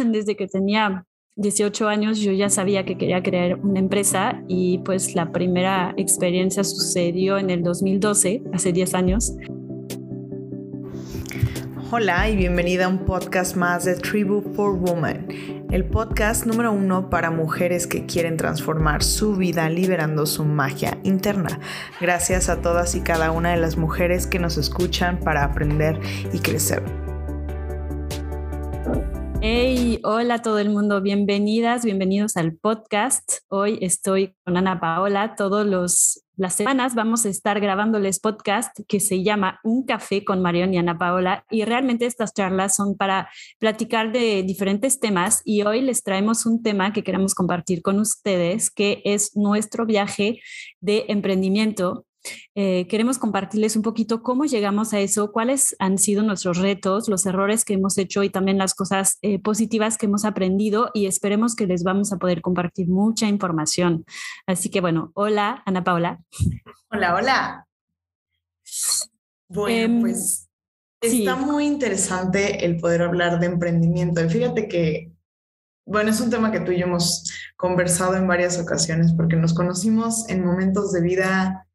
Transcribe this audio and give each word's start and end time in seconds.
desde 0.06 0.36
que 0.36 0.46
tenía 0.46 1.06
18 1.36 1.88
años 1.88 2.18
yo 2.18 2.32
ya 2.32 2.50
sabía 2.50 2.84
que 2.84 2.98
quería 2.98 3.22
crear 3.22 3.58
una 3.60 3.78
empresa 3.78 4.42
y 4.48 4.78
pues 4.78 5.14
la 5.14 5.32
primera 5.32 5.94
experiencia 5.96 6.64
sucedió 6.64 7.38
en 7.38 7.50
el 7.50 7.62
2012, 7.62 8.42
hace 8.52 8.72
10 8.72 8.94
años. 8.94 9.34
Hola 11.92 12.28
y 12.28 12.36
bienvenida 12.36 12.84
a 12.84 12.88
un 12.88 13.04
podcast 13.04 13.56
más 13.56 13.84
de 13.84 13.96
Tribu 13.96 14.42
for 14.54 14.74
Women, 14.74 15.66
el 15.72 15.84
podcast 15.86 16.46
número 16.46 16.72
uno 16.72 17.10
para 17.10 17.32
mujeres 17.32 17.88
que 17.88 18.06
quieren 18.06 18.36
transformar 18.36 19.02
su 19.02 19.34
vida 19.34 19.68
liberando 19.68 20.24
su 20.26 20.44
magia 20.44 20.98
interna. 21.02 21.58
Gracias 22.00 22.48
a 22.48 22.62
todas 22.62 22.94
y 22.94 23.00
cada 23.00 23.32
una 23.32 23.50
de 23.50 23.56
las 23.56 23.76
mujeres 23.76 24.28
que 24.28 24.38
nos 24.38 24.56
escuchan 24.56 25.18
para 25.18 25.42
aprender 25.42 25.98
y 26.32 26.38
crecer. 26.38 26.84
Hey, 29.42 30.00
hola 30.04 30.34
a 30.34 30.42
todo 30.42 30.58
el 30.58 30.68
mundo, 30.68 31.00
bienvenidas, 31.00 31.82
bienvenidos 31.82 32.36
al 32.36 32.56
podcast. 32.56 33.38
Hoy 33.48 33.78
estoy 33.80 34.34
con 34.44 34.58
Ana 34.58 34.80
Paola. 34.80 35.34
Todos 35.34 35.66
los 35.66 36.22
las 36.40 36.54
semanas 36.54 36.94
vamos 36.94 37.26
a 37.26 37.28
estar 37.28 37.60
grabándoles 37.60 38.18
podcast 38.18 38.78
que 38.88 38.98
se 38.98 39.22
llama 39.22 39.60
Un 39.62 39.84
café 39.84 40.24
con 40.24 40.40
Marion 40.40 40.72
y 40.72 40.78
Ana 40.78 40.96
Paola 40.96 41.44
y 41.50 41.66
realmente 41.66 42.06
estas 42.06 42.32
charlas 42.32 42.74
son 42.76 42.96
para 42.96 43.28
platicar 43.58 44.10
de 44.10 44.42
diferentes 44.42 45.00
temas 45.00 45.42
y 45.44 45.62
hoy 45.64 45.82
les 45.82 46.02
traemos 46.02 46.46
un 46.46 46.62
tema 46.62 46.94
que 46.94 47.04
queremos 47.04 47.34
compartir 47.34 47.82
con 47.82 47.98
ustedes 47.98 48.70
que 48.70 49.02
es 49.04 49.36
nuestro 49.36 49.84
viaje 49.84 50.40
de 50.80 51.04
emprendimiento 51.08 52.06
eh, 52.54 52.86
queremos 52.88 53.18
compartirles 53.18 53.76
un 53.76 53.82
poquito 53.82 54.22
cómo 54.22 54.44
llegamos 54.44 54.92
a 54.92 55.00
eso, 55.00 55.32
cuáles 55.32 55.76
han 55.78 55.98
sido 55.98 56.22
nuestros 56.22 56.58
retos, 56.58 57.08
los 57.08 57.24
errores 57.26 57.64
que 57.64 57.74
hemos 57.74 57.96
hecho 57.98 58.22
y 58.22 58.30
también 58.30 58.58
las 58.58 58.74
cosas 58.74 59.18
eh, 59.22 59.38
positivas 59.38 59.96
que 59.96 60.06
hemos 60.06 60.24
aprendido 60.24 60.90
y 60.94 61.06
esperemos 61.06 61.54
que 61.54 61.66
les 61.66 61.82
vamos 61.82 62.12
a 62.12 62.18
poder 62.18 62.42
compartir 62.42 62.88
mucha 62.88 63.26
información. 63.26 64.04
Así 64.46 64.70
que 64.70 64.80
bueno, 64.80 65.10
hola 65.14 65.62
Ana 65.66 65.84
Paula. 65.84 66.20
Hola, 66.90 67.14
hola. 67.14 67.66
Bueno, 69.48 69.76
em, 69.76 70.00
pues 70.00 70.48
está 71.00 71.36
muy 71.36 71.66
interesante 71.66 72.64
el 72.64 72.76
poder 72.76 73.02
hablar 73.02 73.40
de 73.40 73.46
emprendimiento. 73.46 74.28
Fíjate 74.28 74.68
que, 74.68 75.12
bueno, 75.86 76.10
es 76.10 76.20
un 76.20 76.30
tema 76.30 76.52
que 76.52 76.60
tú 76.60 76.72
y 76.72 76.78
yo 76.78 76.86
hemos 76.86 77.24
conversado 77.56 78.16
en 78.16 78.28
varias 78.28 78.58
ocasiones 78.58 79.12
porque 79.12 79.36
nos 79.36 79.54
conocimos 79.54 80.28
en 80.28 80.44
momentos 80.44 80.92
de 80.92 81.00
vida 81.00 81.66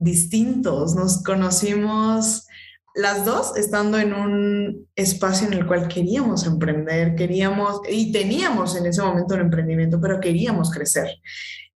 distintos. 0.00 0.94
Nos 0.96 1.22
conocimos 1.22 2.46
las 2.94 3.24
dos 3.24 3.56
estando 3.56 3.98
en 3.98 4.12
un 4.12 4.88
espacio 4.96 5.46
en 5.46 5.52
el 5.52 5.66
cual 5.66 5.86
queríamos 5.86 6.44
emprender, 6.44 7.14
queríamos 7.14 7.80
y 7.88 8.10
teníamos 8.10 8.74
en 8.76 8.86
ese 8.86 9.02
momento 9.02 9.34
un 9.34 9.42
emprendimiento, 9.42 10.00
pero 10.00 10.18
queríamos 10.18 10.70
crecer. 10.70 11.08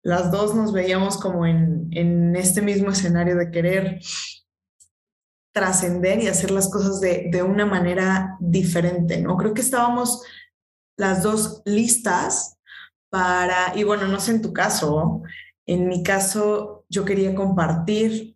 Las 0.02 0.30
dos 0.32 0.54
nos 0.54 0.72
veíamos 0.72 1.16
como 1.16 1.46
en, 1.46 1.88
en 1.92 2.34
este 2.36 2.60
mismo 2.60 2.90
escenario 2.90 3.36
de 3.36 3.50
querer 3.50 4.00
trascender 5.52 6.20
y 6.20 6.26
hacer 6.26 6.50
las 6.50 6.68
cosas 6.68 7.00
de, 7.00 7.28
de 7.30 7.42
una 7.42 7.64
manera 7.64 8.36
diferente, 8.40 9.20
¿no? 9.20 9.36
Creo 9.36 9.54
que 9.54 9.60
estábamos 9.60 10.22
las 10.96 11.22
dos 11.22 11.62
listas 11.64 12.58
para, 13.08 13.72
y 13.76 13.84
bueno, 13.84 14.08
no 14.08 14.18
sé 14.18 14.32
en 14.32 14.42
tu 14.42 14.52
caso, 14.52 15.22
en 15.66 15.88
mi 15.88 16.02
caso, 16.02 16.84
yo 16.88 17.04
quería 17.04 17.34
compartir 17.34 18.34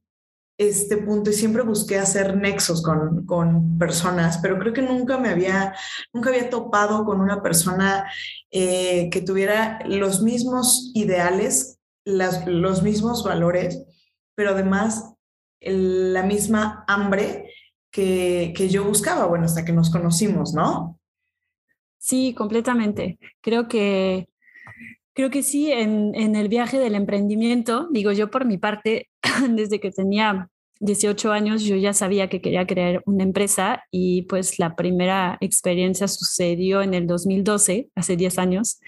este 0.59 0.97
punto 0.97 1.31
y 1.31 1.35
siempre 1.35 1.63
busqué 1.63 1.99
hacer 1.99 2.37
nexos 2.37 2.83
con, 2.83 3.25
con 3.27 3.79
personas, 3.79 4.39
pero 4.39 4.59
creo 4.59 4.73
que 4.73 4.83
nunca 4.83 5.17
me 5.17 5.29
había, 5.29 5.75
nunca 6.13 6.31
había 6.31 6.51
topado 6.51 7.05
con 7.05 7.21
una 7.21 7.43
persona 7.43 8.11
eh, 8.51 9.09
que 9.11 9.21
tuviera 9.21 9.79
los 9.87 10.21
mismos 10.21 10.91
ideales, 10.95 11.79
las, 12.05 12.45
los 12.47 12.83
mismos 12.83 13.23
valores, 13.23 13.85
pero 14.35 14.51
además 14.51 15.15
la 15.61 16.25
misma 16.25 16.85
hambre 16.89 17.53
que, 17.93 18.53
que 18.57 18.69
yo 18.69 18.85
buscaba, 18.85 19.27
bueno, 19.27 19.45
hasta 19.45 19.65
que 19.65 19.73
nos 19.73 19.91
conocimos, 19.91 20.55
¿no? 20.55 20.99
Sí, 21.99 22.35
completamente. 22.35 23.19
Creo 23.41 23.69
que 23.69 24.29
Creo 25.19 25.31
que 25.31 25.43
sí, 25.43 25.73
en, 25.73 26.15
el 26.15 26.47
viaje 26.47 26.79
del 26.79 26.95
emprendimiento, 26.95 27.89
digo 27.91 28.13
yo 28.13 28.31
por 28.31 28.45
mi 28.45 28.57
parte, 28.57 29.09
desde 29.51 29.81
que 29.81 29.91
tenía 29.91 30.49
18 30.79 31.33
años 31.33 31.65
yo 31.65 31.75
ya 31.75 31.93
sabía 31.93 32.29
que 32.29 32.41
quería 32.41 32.69
crear 32.69 33.03
una 33.05 33.25
empresa 33.25 33.83
y 33.91 34.23
pues 34.23 34.61
la 34.61 34.77
primera 34.77 35.37
experiencia 35.41 36.07
sucedió 36.07 36.83
en 36.83 36.95
el 36.95 37.09
2012, 37.09 37.89
hace 37.97 38.17
10 38.17 38.39
años, 38.39 38.79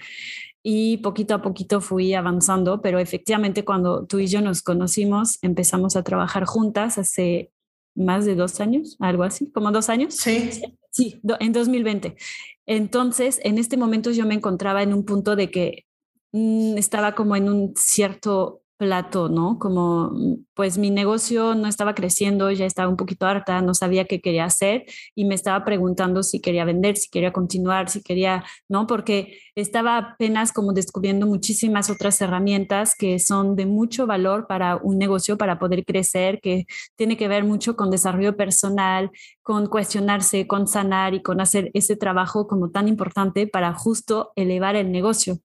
y 0.63 0.99
poquito 0.99 1.35
a 1.35 1.41
poquito 1.41 1.81
fui 1.81 2.13
avanzando, 2.13 2.81
pero 2.81 2.99
efectivamente 2.99 3.65
cuando 3.65 4.05
tú 4.05 4.19
y 4.19 4.27
yo 4.27 4.39
nos 4.39 4.61
conocimos 4.61 5.37
empezamos 5.41 5.97
a 5.97 6.03
trabajar 6.03 6.45
juntas 6.45 6.97
hace 6.97 7.51
más 7.93 8.23
de 8.23 8.35
dos 8.35 8.61
años, 8.61 8.95
algo 9.01 9.23
así, 9.23 9.51
como 9.51 9.73
dos 9.73 9.89
años. 9.89 10.13
Sí. 10.15 10.49
Sí, 10.91 11.21
en 11.39 11.51
2020. 11.51 12.15
Entonces, 12.65 13.41
en 13.43 13.57
este 13.57 13.75
momento 13.75 14.11
yo 14.11 14.25
me 14.25 14.35
encontraba 14.35 14.81
en 14.81 14.93
un 14.93 15.03
punto 15.03 15.35
de 15.35 15.49
que 15.49 15.85
estaba 16.33 17.13
como 17.15 17.35
en 17.35 17.49
un 17.49 17.73
cierto 17.75 18.61
plato, 18.81 19.29
¿no? 19.29 19.59
Como 19.59 20.09
mm, 20.11 20.45
pues 20.55 20.79
mi 20.79 20.89
negocio 20.89 21.53
no 21.53 21.67
estaba 21.67 21.93
creciendo, 21.93 22.49
ya 22.49 22.65
estaba 22.65 22.89
un 22.89 22.97
poquito 22.97 23.27
harta, 23.27 23.61
no 23.61 23.75
sabía 23.75 24.05
qué 24.05 24.21
quería 24.21 24.45
hacer 24.45 24.85
y 25.13 25.25
me 25.25 25.35
estaba 25.35 25.63
preguntando 25.63 26.23
si 26.23 26.41
quería 26.41 26.65
vender, 26.65 26.97
si 26.97 27.07
quería 27.11 27.31
continuar, 27.31 27.89
si 27.89 28.01
quería, 28.01 28.43
¿no? 28.67 28.87
Porque 28.87 29.37
estaba 29.53 29.97
apenas 29.97 30.51
como 30.51 30.73
descubriendo 30.73 31.27
muchísimas 31.27 31.91
otras 31.91 32.19
herramientas 32.21 32.95
que 32.97 33.19
son 33.19 33.55
de 33.55 33.67
mucho 33.67 34.07
valor 34.07 34.47
para 34.47 34.77
un 34.77 34.97
negocio, 34.97 35.37
para 35.37 35.59
poder 35.59 35.85
crecer, 35.85 36.39
que 36.41 36.65
tiene 36.95 37.17
que 37.17 37.27
ver 37.27 37.43
mucho 37.43 37.75
con 37.75 37.91
desarrollo 37.91 38.35
personal, 38.35 39.11
con 39.43 39.67
cuestionarse, 39.67 40.47
con 40.47 40.67
sanar 40.67 41.13
y 41.13 41.21
con 41.21 41.39
hacer 41.39 41.69
ese 41.75 41.97
trabajo 41.97 42.47
como 42.47 42.71
tan 42.71 42.87
importante 42.87 43.45
para 43.45 43.75
justo 43.75 44.31
elevar 44.35 44.75
el 44.75 44.91
negocio. 44.91 45.39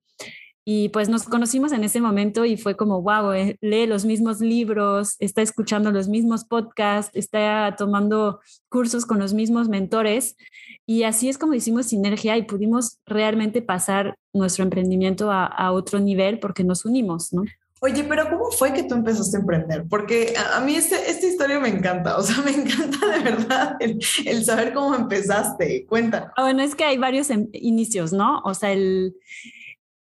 Y 0.68 0.88
pues 0.88 1.08
nos 1.08 1.22
conocimos 1.22 1.70
en 1.70 1.84
ese 1.84 2.00
momento 2.00 2.44
y 2.44 2.56
fue 2.56 2.76
como, 2.76 3.00
wow, 3.00 3.30
eh, 3.30 3.56
lee 3.60 3.86
los 3.86 4.04
mismos 4.04 4.40
libros, 4.40 5.14
está 5.20 5.40
escuchando 5.40 5.92
los 5.92 6.08
mismos 6.08 6.44
podcasts, 6.44 7.12
está 7.14 7.76
tomando 7.78 8.40
cursos 8.68 9.06
con 9.06 9.20
los 9.20 9.32
mismos 9.32 9.68
mentores. 9.68 10.36
Y 10.84 11.04
así 11.04 11.28
es 11.28 11.38
como 11.38 11.54
hicimos 11.54 11.86
sinergia 11.86 12.36
y 12.36 12.42
pudimos 12.42 12.98
realmente 13.06 13.62
pasar 13.62 14.18
nuestro 14.32 14.64
emprendimiento 14.64 15.30
a, 15.30 15.70
otro 15.70 16.00
nivel 16.00 16.40
porque 16.40 16.64
nos 16.64 16.84
unimos, 16.84 17.32
¿no? 17.32 17.44
Oye, 17.80 18.02
pero 18.02 18.28
¿cómo 18.28 18.50
fue 18.50 18.72
que 18.72 18.82
tú 18.82 18.96
empezaste 18.96 19.36
a 19.36 19.40
emprender? 19.40 19.84
Porque 19.88 20.34
a, 20.52 20.58
mí 20.58 20.74
este, 20.74 20.96
esta 21.08 21.28
historia 21.28 21.60
me 21.60 21.68
encanta, 21.68 22.18
o 22.18 22.22
sea, 22.22 22.38
me 22.44 22.50
encanta 22.50 23.06
de 23.06 23.18
verdad 23.20 23.76
el, 23.78 24.00
el 24.24 24.44
saber 24.44 24.74
cómo 24.74 24.96
empezaste. 24.96 25.86
Cuenta. 25.86 26.32
Bueno, 26.36 26.64
es 26.64 26.74
que 26.74 26.82
hay 26.82 26.98
varios 26.98 27.30
em, 27.30 27.46
inicios, 27.52 28.12
¿no? 28.12 28.40
O 28.44 28.52
sea, 28.52 28.72
el, 28.72 29.14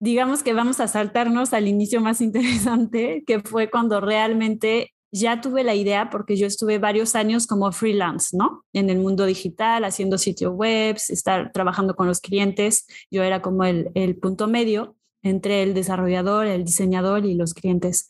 digamos 0.01 0.43
que 0.43 0.53
vamos 0.53 0.81
a 0.81 0.89
saltarnos 0.89 1.53
al 1.53 1.69
inicio 1.69 2.01
más 2.01 2.21
interesante, 2.23 3.25
que 3.27 3.41
fue 3.41 3.71
cuando 3.71 4.01
realmente 4.01 4.93
ya 5.13 5.41
tuve 5.41 5.63
la 5.63 5.77
idea, 5.77 6.11
porque 6.11 6.37
yo 6.37 6.47
estuve 6.47 6.79
varios 6.79 7.15
años 7.15 7.47
como 7.47 7.71
freelance, 7.71 8.37
¿no? 8.37 8.65
En 8.73 8.91
el 8.91 8.99
mundo 8.99 9.27
digital, 9.27 9.85
haciendo 9.85 10.19
sitios 10.19 10.53
web, 10.53 10.97
estar 10.97 11.53
trabajando 11.53 11.95
con 11.95 12.09
los 12.09 12.21
clientes. 12.21 12.87
Yo 13.13 13.23
era 13.23 13.41
como 13.41 13.63
el 13.65 14.17
punto 14.21 14.49
medio 14.49 14.97
entre 15.25 15.63
el 15.63 15.75
desarrollador, 15.75 16.47
el 16.47 16.65
diseñador 16.65 17.25
y 17.25 17.35
los 17.35 17.55
clientes. 17.55 18.09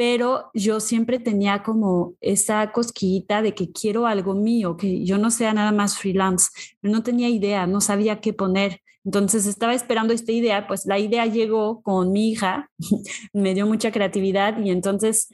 Pero 0.00 0.50
yo 0.54 0.80
siempre 0.80 1.18
tenía 1.18 1.62
como 1.62 2.14
esa 2.22 2.72
cosquillita 2.72 3.42
de 3.42 3.52
que 3.52 3.70
quiero 3.70 4.06
algo 4.06 4.32
mío, 4.32 4.78
que 4.78 5.04
yo 5.04 5.18
no 5.18 5.30
sea 5.30 5.52
nada 5.52 5.72
más 5.72 5.98
freelance. 5.98 6.48
No 6.80 7.02
tenía 7.02 7.28
idea, 7.28 7.66
no 7.66 7.82
sabía 7.82 8.22
qué 8.22 8.32
poner. 8.32 8.80
Entonces 9.04 9.44
estaba 9.44 9.74
esperando 9.74 10.14
esta 10.14 10.32
idea, 10.32 10.66
pues 10.66 10.86
la 10.86 10.98
idea 10.98 11.26
llegó 11.26 11.82
con 11.82 12.12
mi 12.12 12.30
hija, 12.30 12.70
me 13.34 13.52
dio 13.52 13.66
mucha 13.66 13.92
creatividad 13.92 14.58
y 14.58 14.70
entonces 14.70 15.28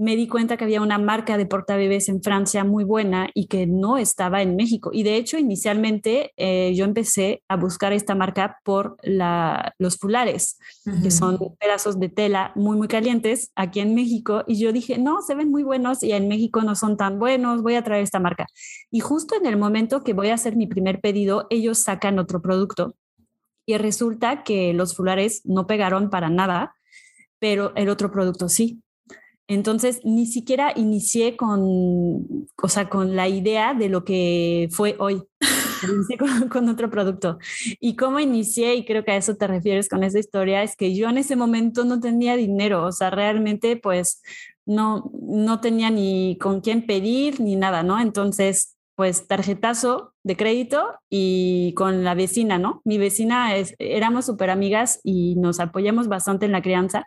me 0.00 0.16
di 0.16 0.28
cuenta 0.28 0.56
que 0.56 0.64
había 0.64 0.80
una 0.80 0.96
marca 0.96 1.36
de 1.36 1.44
portabebés 1.44 2.08
en 2.08 2.22
Francia 2.22 2.64
muy 2.64 2.84
buena 2.84 3.28
y 3.34 3.48
que 3.48 3.66
no 3.66 3.98
estaba 3.98 4.40
en 4.40 4.56
México. 4.56 4.88
Y 4.94 5.02
de 5.02 5.16
hecho, 5.16 5.36
inicialmente 5.36 6.32
eh, 6.38 6.72
yo 6.74 6.86
empecé 6.86 7.42
a 7.48 7.56
buscar 7.56 7.92
esta 7.92 8.14
marca 8.14 8.60
por 8.64 8.96
la, 9.02 9.74
los 9.78 9.98
fulares, 9.98 10.58
que 11.02 11.10
son 11.10 11.38
pedazos 11.58 12.00
de 12.00 12.08
tela 12.08 12.52
muy, 12.54 12.78
muy 12.78 12.88
calientes 12.88 13.52
aquí 13.54 13.80
en 13.80 13.94
México. 13.94 14.42
Y 14.46 14.58
yo 14.58 14.72
dije, 14.72 14.96
no, 14.96 15.20
se 15.20 15.34
ven 15.34 15.50
muy 15.50 15.64
buenos 15.64 16.02
y 16.02 16.12
en 16.12 16.28
México 16.28 16.62
no 16.62 16.74
son 16.76 16.96
tan 16.96 17.18
buenos, 17.18 17.62
voy 17.62 17.74
a 17.74 17.84
traer 17.84 18.02
esta 18.02 18.20
marca. 18.20 18.46
Y 18.90 19.00
justo 19.00 19.34
en 19.36 19.44
el 19.44 19.58
momento 19.58 20.02
que 20.02 20.14
voy 20.14 20.30
a 20.30 20.34
hacer 20.34 20.56
mi 20.56 20.66
primer 20.66 21.02
pedido, 21.02 21.46
ellos 21.50 21.76
sacan 21.76 22.18
otro 22.18 22.40
producto 22.40 22.94
y 23.66 23.76
resulta 23.76 24.44
que 24.44 24.72
los 24.72 24.96
fulares 24.96 25.42
no 25.44 25.66
pegaron 25.66 26.08
para 26.08 26.30
nada, 26.30 26.74
pero 27.38 27.74
el 27.76 27.90
otro 27.90 28.10
producto 28.10 28.48
sí. 28.48 28.80
Entonces, 29.50 30.00
ni 30.04 30.26
siquiera 30.26 30.72
inicié 30.76 31.36
con, 31.36 32.46
o 32.62 32.68
sea, 32.68 32.88
con 32.88 33.16
la 33.16 33.26
idea 33.26 33.74
de 33.74 33.88
lo 33.88 34.04
que 34.04 34.68
fue 34.70 34.94
hoy. 35.00 35.24
inicié 35.82 36.16
con, 36.48 36.68
otro 36.68 36.88
producto. 36.88 37.38
Y 37.80 37.96
cómo 37.96 38.20
inicié, 38.20 38.76
y 38.76 38.84
creo 38.84 39.04
que 39.04 39.10
a 39.10 39.16
eso 39.16 39.34
te 39.34 39.48
refieres 39.48 39.88
con 39.88 40.04
esa 40.04 40.20
historia, 40.20 40.62
es 40.62 40.76
que 40.76 40.94
yo 40.94 41.08
en 41.08 41.18
ese 41.18 41.34
momento 41.34 41.84
no 41.84 41.98
tenía 41.98 42.36
dinero, 42.36 42.84
o 42.86 42.92
sea, 42.92 43.10
realmente 43.10 43.76
pues 43.76 44.22
no, 44.66 45.10
no 45.20 45.60
tenía 45.60 45.90
ni 45.90 46.38
con 46.40 46.60
quién 46.60 46.86
pedir 46.86 47.40
ni 47.40 47.56
nada, 47.56 47.82
¿no? 47.82 47.98
Entonces, 47.98 48.76
pues 48.94 49.26
tarjetazo 49.26 50.09
de 50.22 50.36
crédito 50.36 50.98
y 51.08 51.72
con 51.74 52.04
la 52.04 52.14
vecina, 52.14 52.58
¿no? 52.58 52.82
Mi 52.84 52.98
vecina, 52.98 53.56
es, 53.56 53.74
éramos 53.78 54.26
súper 54.26 54.50
amigas 54.50 55.00
y 55.02 55.36
nos 55.36 55.60
apoyamos 55.60 56.08
bastante 56.08 56.46
en 56.46 56.52
la 56.52 56.62
crianza. 56.62 57.06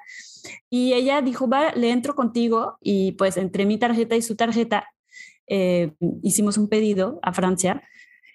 Y 0.69 0.93
ella 0.93 1.21
dijo, 1.21 1.47
va, 1.47 1.71
le 1.73 1.91
entro 1.91 2.15
contigo 2.15 2.77
y 2.81 3.13
pues 3.13 3.37
entre 3.37 3.65
mi 3.65 3.77
tarjeta 3.77 4.15
y 4.15 4.21
su 4.21 4.35
tarjeta 4.35 4.87
eh, 5.47 5.93
hicimos 6.21 6.57
un 6.57 6.69
pedido 6.69 7.19
a 7.21 7.33
Francia 7.33 7.83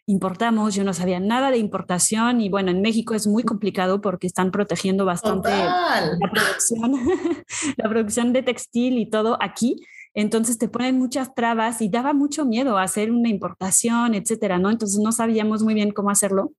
importamos, 0.09 0.75
yo 0.75 0.85
no 0.85 0.95
sabía 0.95 1.21
nada 1.21 1.51
de 1.51 1.59
importación 1.59 2.41
y 2.41 2.49
bueno, 2.49 2.71
en 2.71 2.81
México 2.81 3.15
es 3.15 3.27
muy 3.27 3.43
complicado 3.43 4.01
porque 4.01 4.27
están 4.27 4.51
protegiendo 4.51 5.05
bastante 5.05 5.51
la 5.51 6.31
producción, 6.33 6.93
la 7.77 7.89
producción 7.91 8.33
de 8.33 8.43
textil 8.43 8.99
y 8.99 9.11
todo 9.11 9.37
aquí. 9.39 9.85
Entonces 10.21 10.59
te 10.59 10.69
ponen 10.69 10.99
muchas 10.99 11.33
trabas 11.33 11.81
y 11.81 11.89
daba 11.89 12.13
mucho 12.13 12.45
miedo 12.45 12.77
hacer 12.77 13.13
una 13.13 13.29
importación, 13.29 14.15
etcétera, 14.15 14.59
¿no? 14.59 14.69
Entonces 14.69 14.99
no 14.99 15.13
sabíamos 15.13 15.63
muy 15.63 15.75
bien 15.75 15.93
cómo 15.93 16.11
hacerlo. 16.11 16.53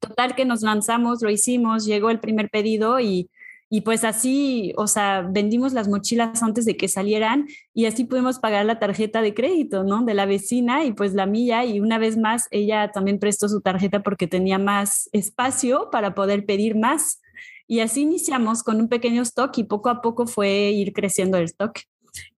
Total 0.00 0.34
que 0.34 0.44
nos 0.44 0.60
lanzamos, 0.60 1.22
lo 1.22 1.30
hicimos, 1.30 1.86
llegó 1.86 2.10
el 2.10 2.20
primer 2.20 2.50
pedido 2.50 3.00
y 3.00 3.30
y 3.70 3.80
pues 3.80 4.04
así, 4.04 4.72
o 4.76 4.86
sea, 4.86 5.22
vendimos 5.22 5.72
las 5.72 5.88
mochilas 5.88 6.42
antes 6.42 6.64
de 6.64 6.76
que 6.76 6.86
salieran 6.86 7.48
y 7.72 7.86
así 7.86 8.04
pudimos 8.04 8.38
pagar 8.38 8.66
la 8.66 8.78
tarjeta 8.78 9.22
de 9.22 9.34
crédito, 9.34 9.82
¿no? 9.82 10.04
De 10.04 10.14
la 10.14 10.26
vecina 10.26 10.84
y 10.84 10.92
pues 10.92 11.14
la 11.14 11.26
mía. 11.26 11.64
Y 11.64 11.80
una 11.80 11.98
vez 11.98 12.16
más, 12.16 12.46
ella 12.50 12.92
también 12.92 13.18
prestó 13.18 13.48
su 13.48 13.62
tarjeta 13.62 14.02
porque 14.02 14.28
tenía 14.28 14.58
más 14.58 15.08
espacio 15.12 15.88
para 15.90 16.14
poder 16.14 16.44
pedir 16.46 16.76
más. 16.76 17.20
Y 17.66 17.80
así 17.80 18.02
iniciamos 18.02 18.62
con 18.62 18.80
un 18.80 18.88
pequeño 18.88 19.22
stock 19.22 19.56
y 19.58 19.64
poco 19.64 19.88
a 19.88 20.02
poco 20.02 20.26
fue 20.26 20.70
ir 20.70 20.92
creciendo 20.92 21.38
el 21.38 21.44
stock. 21.44 21.80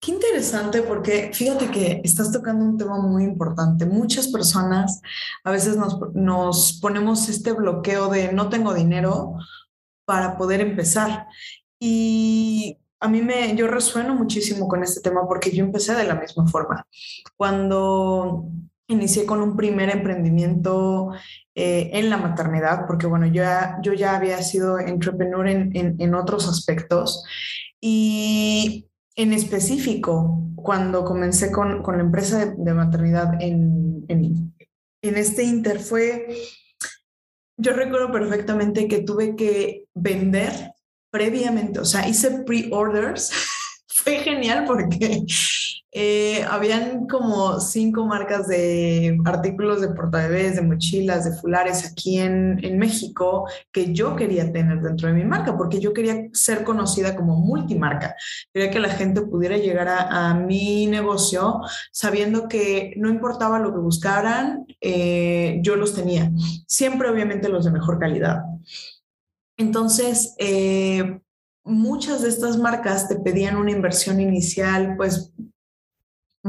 Qué 0.00 0.12
interesante 0.12 0.82
porque 0.82 1.31
fíjate 1.34 1.70
que 1.70 2.00
estás 2.05 2.32
tocando 2.32 2.64
un 2.64 2.78
tema 2.78 2.99
muy 3.00 3.25
importante. 3.25 3.87
Muchas 3.87 4.28
personas 4.28 5.00
a 5.44 5.50
veces 5.50 5.76
nos, 5.76 5.99
nos 6.14 6.78
ponemos 6.81 7.28
este 7.28 7.52
bloqueo 7.52 8.08
de 8.08 8.32
no 8.32 8.49
tengo 8.49 8.73
dinero 8.73 9.34
para 10.05 10.37
poder 10.38 10.61
empezar. 10.61 11.26
Y 11.78 12.78
a 13.00 13.08
mí 13.08 13.20
me, 13.23 13.55
yo 13.55 13.67
resueno 13.67 14.14
muchísimo 14.14 14.69
con 14.69 14.82
este 14.82 15.00
tema 15.00 15.28
porque 15.28 15.50
yo 15.50 15.64
empecé 15.64 15.94
de 15.94 16.05
la 16.05 16.14
misma 16.14 16.46
forma. 16.46 16.87
Cuando 17.37 18.49
inicié 18.88 19.26
con 19.26 19.40
un 19.40 19.56
primer 19.56 19.90
emprendimiento 19.90 21.12
eh, 21.55 21.90
en 21.93 22.08
la 22.08 22.17
maternidad, 22.17 22.87
porque 22.87 23.06
bueno, 23.06 23.26
yo 23.26 23.43
ya, 23.43 23.78
yo 23.82 23.93
ya 23.93 24.17
había 24.17 24.43
sido 24.43 24.78
entrepreneur 24.78 25.49
en, 25.49 25.96
en, 25.99 26.14
otros 26.14 26.49
aspectos 26.49 27.25
y 27.81 28.87
en 29.16 29.32
específico, 29.32 30.42
cuando 30.54 31.04
comencé 31.04 31.50
con, 31.50 31.82
con 31.82 31.96
la 31.96 32.04
empresa 32.04 32.54
de, 32.56 32.74
maternidad 32.74 33.32
en, 33.40 34.04
en, 34.08 34.54
en 35.02 35.16
este 35.16 35.42
inter 35.42 35.80
fue 35.80 36.28
yo 37.58 37.72
recuerdo 37.72 38.12
perfectamente 38.12 38.86
que 38.86 39.00
tuve 39.00 39.34
que 39.34 39.86
vender 39.94 40.72
previamente, 41.10 41.80
o 41.80 41.84
sea, 41.84 42.08
hice 42.08 42.42
pre-orders. 42.42 43.32
Fue 43.88 44.18
genial 44.18 44.64
porque 44.66 45.22
eh, 45.98 46.44
habían 46.50 47.06
como 47.06 47.58
cinco 47.58 48.04
marcas 48.04 48.48
de 48.48 49.19
artículos 49.25 49.81
de 49.81 49.88
portabebés, 49.88 50.56
de 50.56 50.60
mochilas, 50.60 51.25
de 51.25 51.40
fulares 51.40 51.87
aquí 51.90 52.19
en, 52.19 52.62
en, 52.62 52.78
México 52.78 53.48
que 53.72 53.94
yo 53.94 54.14
quería 54.14 54.52
tener 54.52 54.82
dentro 54.82 55.08
de 55.08 55.14
mi 55.14 55.25
marca, 55.25 55.56
porque 55.56 55.81
yo 55.81 55.94
quería 55.94 56.28
ser 56.34 56.64
conocida 56.64 57.16
como 57.16 57.37
multimarca. 57.37 58.14
Quería 58.52 58.70
que 58.70 58.78
la 58.78 58.90
gente 58.90 59.22
pudiera 59.22 59.56
llegar 59.56 59.88
a, 59.88 60.34
mi 60.34 60.87
negocio 60.87 61.62
sabiendo 61.93 62.46
que 62.46 62.92
no 62.99 63.08
importaba 63.08 63.58
lo 63.58 63.72
que 63.72 63.81
buscaran, 63.81 64.66
eh, 64.82 65.60
yo 65.62 65.76
los 65.76 65.94
tenía. 65.94 66.31
Siempre, 66.66 67.08
obviamente, 67.08 67.49
los 67.49 67.64
de 67.64 67.70
mejor 67.70 67.99
calidad. 67.99 68.42
Entonces, 69.56 70.34
eh, 70.37 71.20
muchas 71.64 72.20
de 72.20 72.28
estas 72.28 72.58
marcas 72.58 73.08
te 73.08 73.16
pedían 73.16 73.56
una 73.56 73.70
inversión 73.70 74.20
inicial, 74.20 74.94
pues 74.99 75.32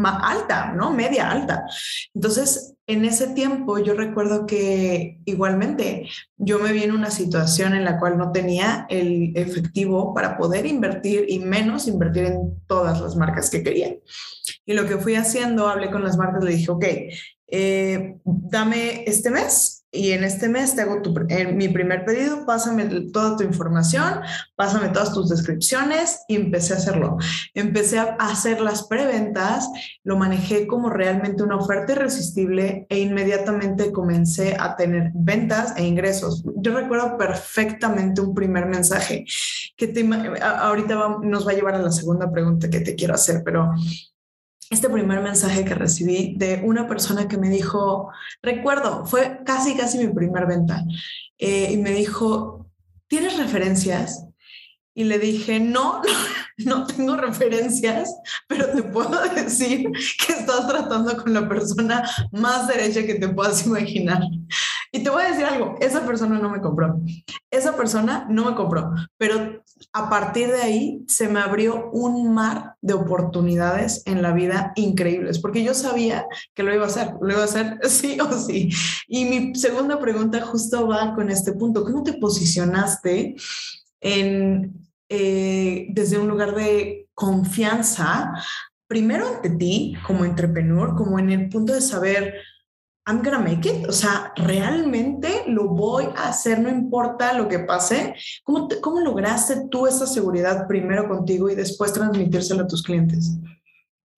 alta, 0.06 0.74
¿no? 0.74 0.92
Media 0.92 1.32
alta. 1.32 1.66
Entonces, 2.14 2.76
en 2.88 3.04
ese 3.04 3.28
tiempo 3.28 3.80
yo 3.80 3.94
recuerdo 3.94 4.46
que 4.46 5.20
igualmente 5.26 6.08
yo 6.38 6.60
me 6.60 6.72
vi 6.72 6.84
en 6.84 6.94
una 6.94 7.12
situación 7.12 7.74
en 7.74 7.84
la 7.84 8.00
cual 8.00 8.18
no 8.18 8.32
tenía 8.32 8.86
el 8.90 9.34
efectivo 9.36 10.14
para 10.14 10.38
poder 10.38 10.66
invertir 10.66 11.26
y 11.28 11.40
menos 11.40 11.88
invertir 11.88 12.26
en 12.26 12.62
todas 12.68 13.02
las 13.02 13.16
marcas 13.16 13.50
que 13.50 13.64
quería. 13.64 13.96
Y 14.66 14.74
lo 14.74 14.86
que 14.86 14.98
fui 14.98 15.16
haciendo, 15.16 15.68
hablé 15.68 15.92
con 15.92 16.04
las 16.04 16.18
marcas, 16.18 16.44
le 16.44 16.52
dije, 16.52 16.72
ok, 16.72 16.86
eh, 17.50 18.18
dame 18.24 19.04
este 19.06 19.30
mes 19.30 19.77
y 19.92 20.12
en 20.12 20.24
este 20.24 20.50
mes 20.50 20.76
te 20.76 20.82
hago 20.82 21.02
tu, 21.02 21.14
mi 21.54 21.70
primer 21.70 22.04
pedido, 22.04 22.46
pásame 22.46 22.86
toda 23.12 23.38
tu 23.38 23.44
información, 23.44 24.22
pásame 24.56 24.90
todas 24.90 25.14
tus 25.14 25.30
descripciones 25.30 26.22
y 26.28 26.36
empecé 26.36 26.74
a 26.74 26.78
hacerlo. 26.78 27.18
Empecé 27.54 28.00
a 28.00 28.16
hacer 28.20 28.60
las 28.60 28.88
preventas, 28.88 29.70
lo 30.04 30.18
manejé 30.18 30.68
como 30.68 30.90
realmente 30.90 31.44
una 31.44 31.56
oferta 31.56 31.94
irresistible 31.94 32.86
e 32.90 33.00
inmediatamente 33.00 33.92
comencé 33.92 34.58
a 34.60 34.76
tener 34.76 35.12
ventas 35.14 35.74
e 35.78 35.86
ingresos. 35.86 36.44
Yo 36.58 36.76
recuerdo 36.76 37.18
perfectamente 37.18 38.22
un 38.22 38.34
primer 38.34 38.66
mensaje 38.66 39.26
que 39.78 39.88
te, 39.88 40.08
ahorita 40.42 41.20
nos 41.22 41.48
va 41.48 41.52
a 41.52 41.56
llevar 41.56 41.76
a 41.76 41.82
la 41.82 41.92
segunda 41.92 42.32
pregunta 42.32 42.70
que 42.70 42.82
te 42.82 42.96
quiero 42.96 43.14
hacer, 43.14 43.42
pero 43.46 43.72
este 44.70 44.90
primer 44.90 45.22
mensaje 45.22 45.64
que 45.64 45.76
recibí 45.76 46.36
de 46.38 46.62
una 46.64 46.88
persona 46.88 47.28
que 47.28 47.38
me 47.38 47.50
dijo, 47.50 48.10
recuerdo, 48.42 49.06
fue 49.06 49.40
casi, 49.46 49.76
casi 49.76 49.98
mi 49.98 50.14
primer 50.14 50.46
venta, 50.46 50.84
eh, 51.38 51.72
y 51.72 51.78
me 51.78 51.92
dijo, 51.92 52.70
¿tienes 53.08 53.38
referencias? 53.38 54.27
Y 54.98 55.04
le 55.04 55.20
dije, 55.20 55.60
no, 55.60 56.02
no 56.58 56.88
tengo 56.88 57.16
referencias, 57.16 58.12
pero 58.48 58.66
te 58.72 58.82
puedo 58.82 59.22
decir 59.36 59.92
que 59.92 60.34
estás 60.34 60.68
tratando 60.68 61.16
con 61.22 61.36
la 61.36 61.48
persona 61.48 62.04
más 62.32 62.68
derecha 62.68 63.06
que 63.06 63.14
te 63.14 63.30
puedas 63.30 63.68
imaginar. 63.68 64.24
Y 64.92 65.04
te 65.04 65.12
voy 65.12 65.22
a 65.22 65.30
decir 65.30 65.46
algo, 65.46 65.76
esa 65.82 66.04
persona 66.04 66.40
no 66.40 66.50
me 66.50 66.62
compró. 66.62 67.00
Esa 67.52 67.78
persona 67.78 68.26
no 68.28 68.46
me 68.46 68.56
compró, 68.56 68.92
pero 69.18 69.62
a 69.94 70.10
partir 70.10 70.48
de 70.48 70.64
ahí 70.64 71.06
se 71.08 71.28
me 71.28 71.42
abrió 71.42 71.92
un 71.92 72.34
mar 72.34 72.74
de 72.82 72.96
oportunidades 72.96 74.02
en 74.08 74.24
la 74.24 74.32
vida 74.32 74.72
increíbles, 74.78 75.38
porque 75.38 75.64
yo 75.64 75.76
sabía 75.76 76.26
que 76.56 76.64
lo 76.64 76.74
iba 76.74 76.86
a 76.86 76.88
hacer, 76.88 77.14
lo 77.22 77.34
iba 77.34 77.42
a 77.42 77.46
hacer 77.46 77.78
sí 77.88 78.18
o 78.20 78.32
sí. 78.34 78.70
Y 79.08 79.26
mi 79.26 79.54
segunda 79.54 80.00
pregunta 80.00 80.42
justo 80.42 80.88
va 80.88 81.14
con 81.14 81.30
este 81.30 81.54
punto. 81.54 81.84
¿Cómo 81.84 82.02
te 82.02 82.14
posicionaste 82.14 83.36
en, 84.02 84.87
eh, 85.10 85.88
desde 85.90 86.18
un 86.18 86.28
lugar 86.28 86.56
de 86.56 87.08
confianza, 87.14 88.34
primero 88.88 89.28
ante 89.28 89.50
ti 89.50 89.96
como 90.06 90.26
entrepreneur, 90.26 90.96
como 90.96 91.20
en 91.20 91.32
el 91.32 91.50
punto 91.50 91.74
de 91.74 91.82
saber, 91.82 92.36
I'm 93.06 93.24
gonna 93.24 93.40
make 93.40 93.70
it, 93.70 93.88
o 93.88 93.94
sea, 93.94 94.34
realmente 94.36 95.46
lo 95.48 95.70
voy 95.70 96.06
a 96.16 96.28
hacer, 96.28 96.60
no 96.60 96.70
importa 96.70 97.34
lo 97.34 97.48
que 97.48 97.60
pase. 97.60 98.16
¿Cómo, 98.44 98.68
cómo 98.82 99.00
lograste 99.00 99.68
tú 99.72 99.88
esa 99.88 100.06
seguridad 100.06 100.68
primero 100.68 101.08
contigo 101.08 101.50
y 101.50 101.56
después 101.56 101.94
transmitírselo 101.94 102.64
a 102.64 102.68
tus 102.68 102.84
clientes? 102.84 103.32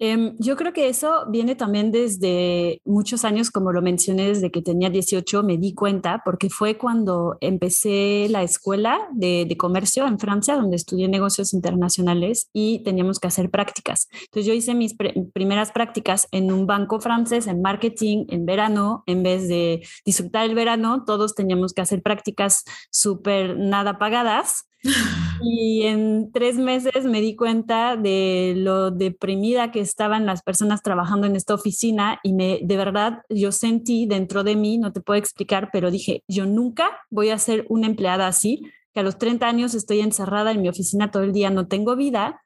Em, 0.01 0.33
yo 0.39 0.55
creo 0.55 0.71
que 0.71 0.87
eso 0.87 1.25
viene 1.29 1.55
también 1.55 1.91
desde 1.91 2.81
muchos 2.85 3.25
años, 3.25 3.51
como 3.51 3.73
lo 3.73 3.81
mencioné, 3.81 4.29
desde 4.29 4.49
que 4.49 4.61
tenía 4.61 4.89
18 4.89 5.43
me 5.43 5.57
di 5.57 5.73
cuenta, 5.73 6.21
porque 6.23 6.49
fue 6.49 6.77
cuando 6.77 7.37
empecé 7.41 8.27
la 8.29 8.41
escuela 8.43 9.09
de, 9.11 9.45
de 9.47 9.57
comercio 9.57 10.07
en 10.07 10.17
Francia, 10.17 10.55
donde 10.55 10.77
estudié 10.77 11.09
negocios 11.09 11.53
internacionales 11.53 12.49
y 12.53 12.81
teníamos 12.83 13.19
que 13.19 13.27
hacer 13.27 13.49
prácticas. 13.49 14.07
Entonces 14.13 14.45
yo 14.45 14.53
hice 14.53 14.73
mis 14.73 14.95
primeras 15.33 15.71
prácticas 15.73 16.29
en 16.31 16.53
un 16.53 16.65
banco 16.65 17.01
francés, 17.01 17.47
en 17.47 17.61
marketing, 17.61 18.25
en 18.29 18.45
verano, 18.45 19.03
en 19.05 19.21
vez 19.21 19.49
de 19.49 19.85
disfrutar 20.05 20.45
el 20.45 20.55
verano, 20.55 21.03
todos 21.05 21.35
teníamos 21.35 21.73
que 21.73 21.81
hacer 21.81 22.01
prácticas 22.01 22.63
súper 22.89 23.57
nada 23.57 23.99
pagadas 23.99 24.68
y 25.41 25.83
en 25.83 26.31
tres 26.31 26.57
meses 26.57 27.05
me 27.05 27.21
di 27.21 27.35
cuenta 27.35 27.97
de 27.97 28.53
lo 28.55 28.91
deprimida 28.91 29.71
que 29.71 29.81
estaban 29.81 30.25
las 30.25 30.41
personas 30.41 30.81
trabajando 30.81 31.27
en 31.27 31.35
esta 31.35 31.53
oficina 31.53 32.19
y 32.23 32.33
me, 32.33 32.59
de 32.63 32.77
verdad 32.77 33.21
yo 33.29 33.51
sentí 33.51 34.05
dentro 34.05 34.43
de 34.43 34.55
mí, 34.55 34.77
no 34.77 34.93
te 34.93 35.01
puedo 35.01 35.19
explicar, 35.19 35.69
pero 35.71 35.91
dije, 35.91 36.23
yo 36.27 36.45
nunca 36.45 36.99
voy 37.09 37.29
a 37.29 37.37
ser 37.37 37.65
una 37.69 37.87
empleada 37.87 38.27
así, 38.27 38.61
que 38.93 39.01
a 39.01 39.03
los 39.03 39.17
30 39.17 39.47
años 39.47 39.73
estoy 39.73 39.99
encerrada 39.99 40.51
en 40.51 40.61
mi 40.61 40.69
oficina 40.69 41.11
todo 41.11 41.23
el 41.23 41.33
día, 41.33 41.49
no 41.49 41.67
tengo 41.67 41.95
vida 41.95 42.41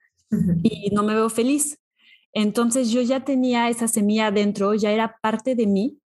y 0.63 0.89
no 0.91 1.03
me 1.03 1.13
veo 1.13 1.29
feliz. 1.29 1.77
Entonces 2.33 2.89
yo 2.89 3.01
ya 3.01 3.23
tenía 3.23 3.69
esa 3.69 3.87
semilla 3.87 4.27
adentro, 4.27 4.73
ya 4.73 4.91
era 4.91 5.17
parte 5.21 5.53
de 5.55 5.67
mí 5.67 5.99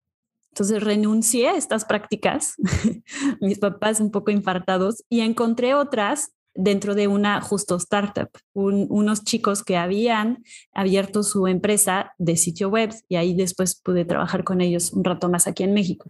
Entonces 0.56 0.82
renuncié 0.82 1.50
a 1.50 1.58
estas 1.58 1.84
prácticas, 1.84 2.56
mis 3.42 3.60
papás 3.60 4.00
un 4.00 4.10
poco 4.10 4.32
infartados, 4.32 5.04
y 5.10 5.20
encontré 5.20 5.74
otras 5.74 6.32
dentro 6.54 6.96
de 6.96 7.10
una 7.10 7.42
justo 7.42 7.76
startup, 7.76 8.30
unos 8.54 9.26
chicos 9.26 9.64
que 9.64 9.76
habían 9.76 10.46
abierto 10.72 11.24
su 11.24 11.48
empresa 11.48 12.14
de 12.18 12.38
sitio 12.38 12.70
web 12.70 12.94
y 13.10 13.18
ahí 13.18 13.36
después 13.36 13.76
pude 13.76 14.06
trabajar 14.06 14.46
con 14.46 14.62
ellos 14.62 14.94
un 14.94 15.04
rato 15.04 15.28
más 15.28 15.46
aquí 15.46 15.64
en 15.64 15.74
México. 15.74 16.10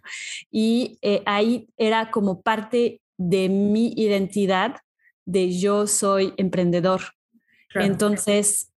Y 0.52 1.00
eh, 1.02 1.24
ahí 1.26 1.68
era 1.78 2.12
como 2.12 2.44
parte 2.44 3.02
de 3.18 3.50
mi 3.50 3.94
identidad 3.96 4.76
de 5.26 5.58
yo 5.58 5.88
soy 5.88 6.36
emprendedor. 6.38 7.02
Entonces, 7.74 8.72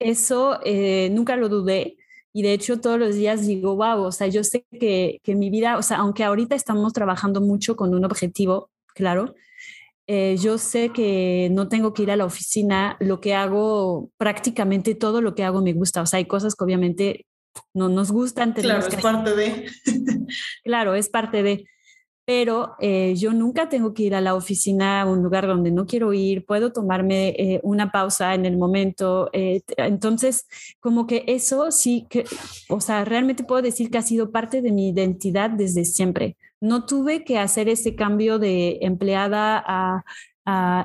eso 0.00 0.58
eh, 0.64 1.10
nunca 1.12 1.36
lo 1.36 1.48
dudé. 1.48 1.96
Y 2.32 2.42
de 2.42 2.52
hecho 2.52 2.80
todos 2.80 2.98
los 2.98 3.14
días 3.14 3.46
digo, 3.46 3.76
wow, 3.76 4.02
o 4.02 4.12
sea, 4.12 4.26
yo 4.26 4.42
sé 4.44 4.64
que, 4.70 5.20
que 5.22 5.34
mi 5.34 5.50
vida, 5.50 5.76
o 5.76 5.82
sea, 5.82 5.98
aunque 5.98 6.24
ahorita 6.24 6.54
estamos 6.54 6.92
trabajando 6.92 7.40
mucho 7.40 7.76
con 7.76 7.94
un 7.94 8.04
objetivo, 8.04 8.70
claro, 8.94 9.34
eh, 10.06 10.36
yo 10.38 10.58
sé 10.58 10.90
que 10.90 11.48
no 11.52 11.68
tengo 11.68 11.94
que 11.94 12.02
ir 12.02 12.10
a 12.10 12.16
la 12.16 12.24
oficina, 12.24 12.96
lo 13.00 13.20
que 13.20 13.34
hago, 13.34 14.10
prácticamente 14.18 14.94
todo 14.94 15.20
lo 15.20 15.34
que 15.34 15.44
hago 15.44 15.62
me 15.62 15.72
gusta, 15.72 16.02
o 16.02 16.06
sea, 16.06 16.18
hay 16.18 16.26
cosas 16.26 16.54
que 16.54 16.64
obviamente 16.64 17.26
no 17.74 17.88
nos 17.88 18.10
gustan. 18.10 18.54
Claro, 18.62 18.86
es 18.86 18.96
parte 18.96 19.34
de. 19.36 19.66
claro, 20.64 20.94
es 20.94 21.08
parte 21.08 21.42
de, 21.42 21.64
pero 22.34 22.76
eh, 22.80 23.14
yo 23.14 23.34
nunca 23.34 23.68
tengo 23.68 23.92
que 23.92 24.04
ir 24.04 24.14
a 24.14 24.22
la 24.22 24.34
oficina, 24.34 25.02
a 25.02 25.06
un 25.06 25.22
lugar 25.22 25.46
donde 25.46 25.70
no 25.70 25.84
quiero 25.84 26.14
ir, 26.14 26.46
puedo 26.46 26.72
tomarme 26.72 27.34
eh, 27.36 27.60
una 27.62 27.92
pausa 27.92 28.34
en 28.34 28.46
el 28.46 28.56
momento. 28.56 29.28
entonces, 29.32 30.46
como 30.80 31.06
que 31.06 31.24
eso 31.26 31.70
sí 31.70 32.06
que, 32.08 32.24
o 32.70 32.80
sea, 32.80 33.04
realmente 33.04 33.44
puedo 33.44 33.60
decir 33.60 33.90
que 33.90 33.98
ha 33.98 34.02
sido 34.02 34.30
parte 34.30 34.62
de 34.62 34.72
mi 34.72 34.88
identidad 34.88 35.50
desde 35.50 35.84
siempre 35.84 36.36
no 36.62 36.86
tuve 36.86 37.24
que 37.24 37.38
hacer 37.38 37.68
ese 37.68 37.96
cambio 37.96 38.38
de 38.38 38.78
empleada 38.82 39.62
a, 39.66 40.04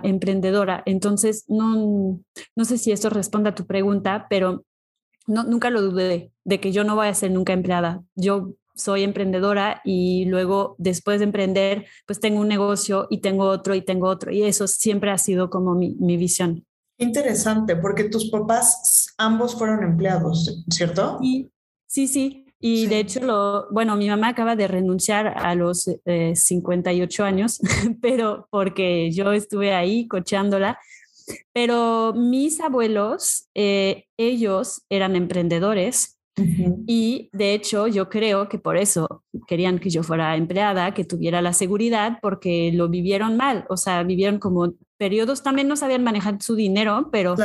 emprendedora. 0.03 0.83
Entonces, 0.85 1.45
no, 1.47 2.19
no 2.55 2.65
sé 2.65 2.77
si 2.77 2.91
esto 2.91 3.09
responde 3.09 3.49
a 3.49 3.55
tu 3.55 3.65
pregunta, 3.65 4.27
pero 4.29 4.63
no, 5.25 5.43
nunca 5.43 5.71
lo 5.71 5.81
dudé 5.81 6.31
de 6.43 6.59
que 6.59 6.71
yo 6.71 6.83
no 6.83 6.95
voy 6.95 7.07
a 7.07 7.13
ser 7.15 7.31
nunca 7.31 7.53
empleada. 7.53 8.03
Yo 8.15 8.53
soy 8.77 9.03
emprendedora 9.03 9.81
y 9.83 10.25
luego 10.25 10.75
después 10.77 11.19
de 11.19 11.25
emprender, 11.25 11.85
pues 12.05 12.19
tengo 12.19 12.39
un 12.39 12.47
negocio 12.47 13.07
y 13.09 13.19
tengo 13.19 13.45
otro 13.45 13.75
y 13.75 13.81
tengo 13.81 14.07
otro. 14.07 14.31
Y 14.31 14.43
eso 14.43 14.67
siempre 14.67 15.11
ha 15.11 15.17
sido 15.17 15.49
como 15.49 15.75
mi, 15.75 15.95
mi 15.99 16.15
visión. 16.15 16.65
Interesante, 16.99 17.75
porque 17.75 18.05
tus 18.05 18.29
papás 18.29 19.13
ambos 19.17 19.55
fueron 19.55 19.83
empleados, 19.83 20.63
¿cierto? 20.69 21.19
Sí, 21.21 21.51
sí, 21.85 22.07
sí. 22.07 22.43
Y 22.59 22.87
de 22.87 22.99
hecho, 22.99 23.19
lo, 23.19 23.67
bueno, 23.71 23.95
mi 23.95 24.09
mamá 24.09 24.29
acaba 24.29 24.55
de 24.55 24.67
renunciar 24.67 25.27
a 25.27 25.53
los 25.53 25.91
58 26.33 27.23
eh, 27.23 27.27
años, 27.27 27.59
pero 28.01 28.47
porque 28.49 29.11
yo 29.11 29.31
estuve 29.31 29.73
ahí 29.75 30.07
cocheándola. 30.07 30.79
Pero 31.53 32.13
mis 32.15 32.59
abuelos, 32.61 33.49
eh, 33.53 34.05
ellos 34.17 34.81
eran 34.89 35.15
emprendedores 35.15 36.16
y 36.85 37.29
de 37.33 37.53
hecho 37.53 37.87
yo 37.87 38.09
creo 38.09 38.47
que 38.47 38.59
por 38.59 38.77
eso 38.77 39.23
querían 39.47 39.79
que 39.79 39.89
yo 39.89 40.03
fuera 40.03 40.35
empleada, 40.35 40.93
que 40.93 41.03
tuviera 41.03 41.41
la 41.41 41.53
seguridad, 41.53 42.19
porque 42.21 42.71
lo 42.73 42.89
vivieron 42.89 43.37
mal, 43.37 43.65
o 43.69 43.77
sea, 43.77 44.03
vivieron 44.03 44.39
como 44.39 44.73
periodos, 44.97 45.43
también 45.43 45.67
no 45.67 45.75
sabían 45.75 46.03
manejar 46.03 46.41
su 46.41 46.55
dinero, 46.55 47.09
pero 47.11 47.35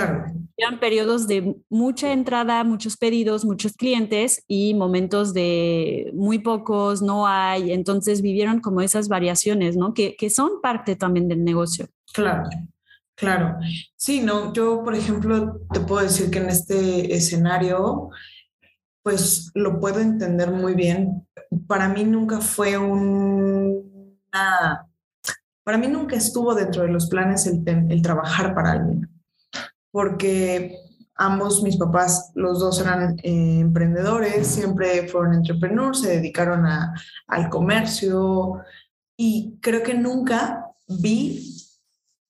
eran 0.56 0.80
periodos 0.80 1.26
de 1.26 1.56
mucha 1.68 2.12
entrada, 2.12 2.64
muchos 2.64 2.96
pedidos, 2.96 3.44
muchos 3.44 3.74
clientes 3.74 4.44
y 4.46 4.74
momentos 4.74 5.32
de 5.34 6.10
muy 6.14 6.38
pocos, 6.38 7.02
no 7.02 7.26
hay, 7.26 7.72
entonces 7.72 8.22
vivieron 8.22 8.60
como 8.60 8.80
esas 8.80 9.08
variaciones, 9.08 9.76
¿no? 9.76 9.94
Que, 9.94 10.16
que 10.16 10.30
son 10.30 10.60
parte 10.62 10.96
también 10.96 11.28
del 11.28 11.44
negocio. 11.44 11.86
Claro. 12.12 12.48
Claro, 13.14 13.56
sí, 13.94 14.20
no, 14.20 14.52
yo 14.52 14.82
por 14.82 14.94
ejemplo 14.94 15.60
te 15.72 15.80
puedo 15.80 16.02
decir 16.02 16.30
que 16.30 16.38
en 16.38 16.48
este 16.48 17.14
escenario 17.14 18.10
pues 19.02 19.50
lo 19.54 19.80
puedo 19.80 20.00
entender 20.00 20.50
muy 20.50 20.74
bien. 20.74 21.26
Para 21.66 21.88
mí 21.88 22.04
nunca 22.04 22.40
fue 22.40 22.78
una 22.78 24.88
para 25.64 25.78
mí 25.78 25.86
nunca 25.86 26.16
estuvo 26.16 26.54
dentro 26.54 26.82
de 26.82 26.88
los 26.88 27.08
planes 27.08 27.46
el, 27.46 28.02
trabajar 28.02 28.54
para 28.54 28.72
alguien, 28.72 29.08
porque 29.92 30.76
ambos 31.14 31.62
mis 31.62 31.76
papás, 31.76 32.32
los 32.34 32.58
dos 32.58 32.80
eran 32.80 33.16
eh, 33.22 33.60
emprendedores, 33.60 34.48
siempre 34.48 35.08
fueron 35.08 35.34
entrepreneurs, 35.34 36.00
se 36.00 36.16
dedicaron 36.16 36.66
al 36.66 37.48
comercio 37.48 38.60
y 39.16 39.56
creo 39.60 39.84
que 39.84 39.94
nunca 39.94 40.66
vi, 40.88 41.56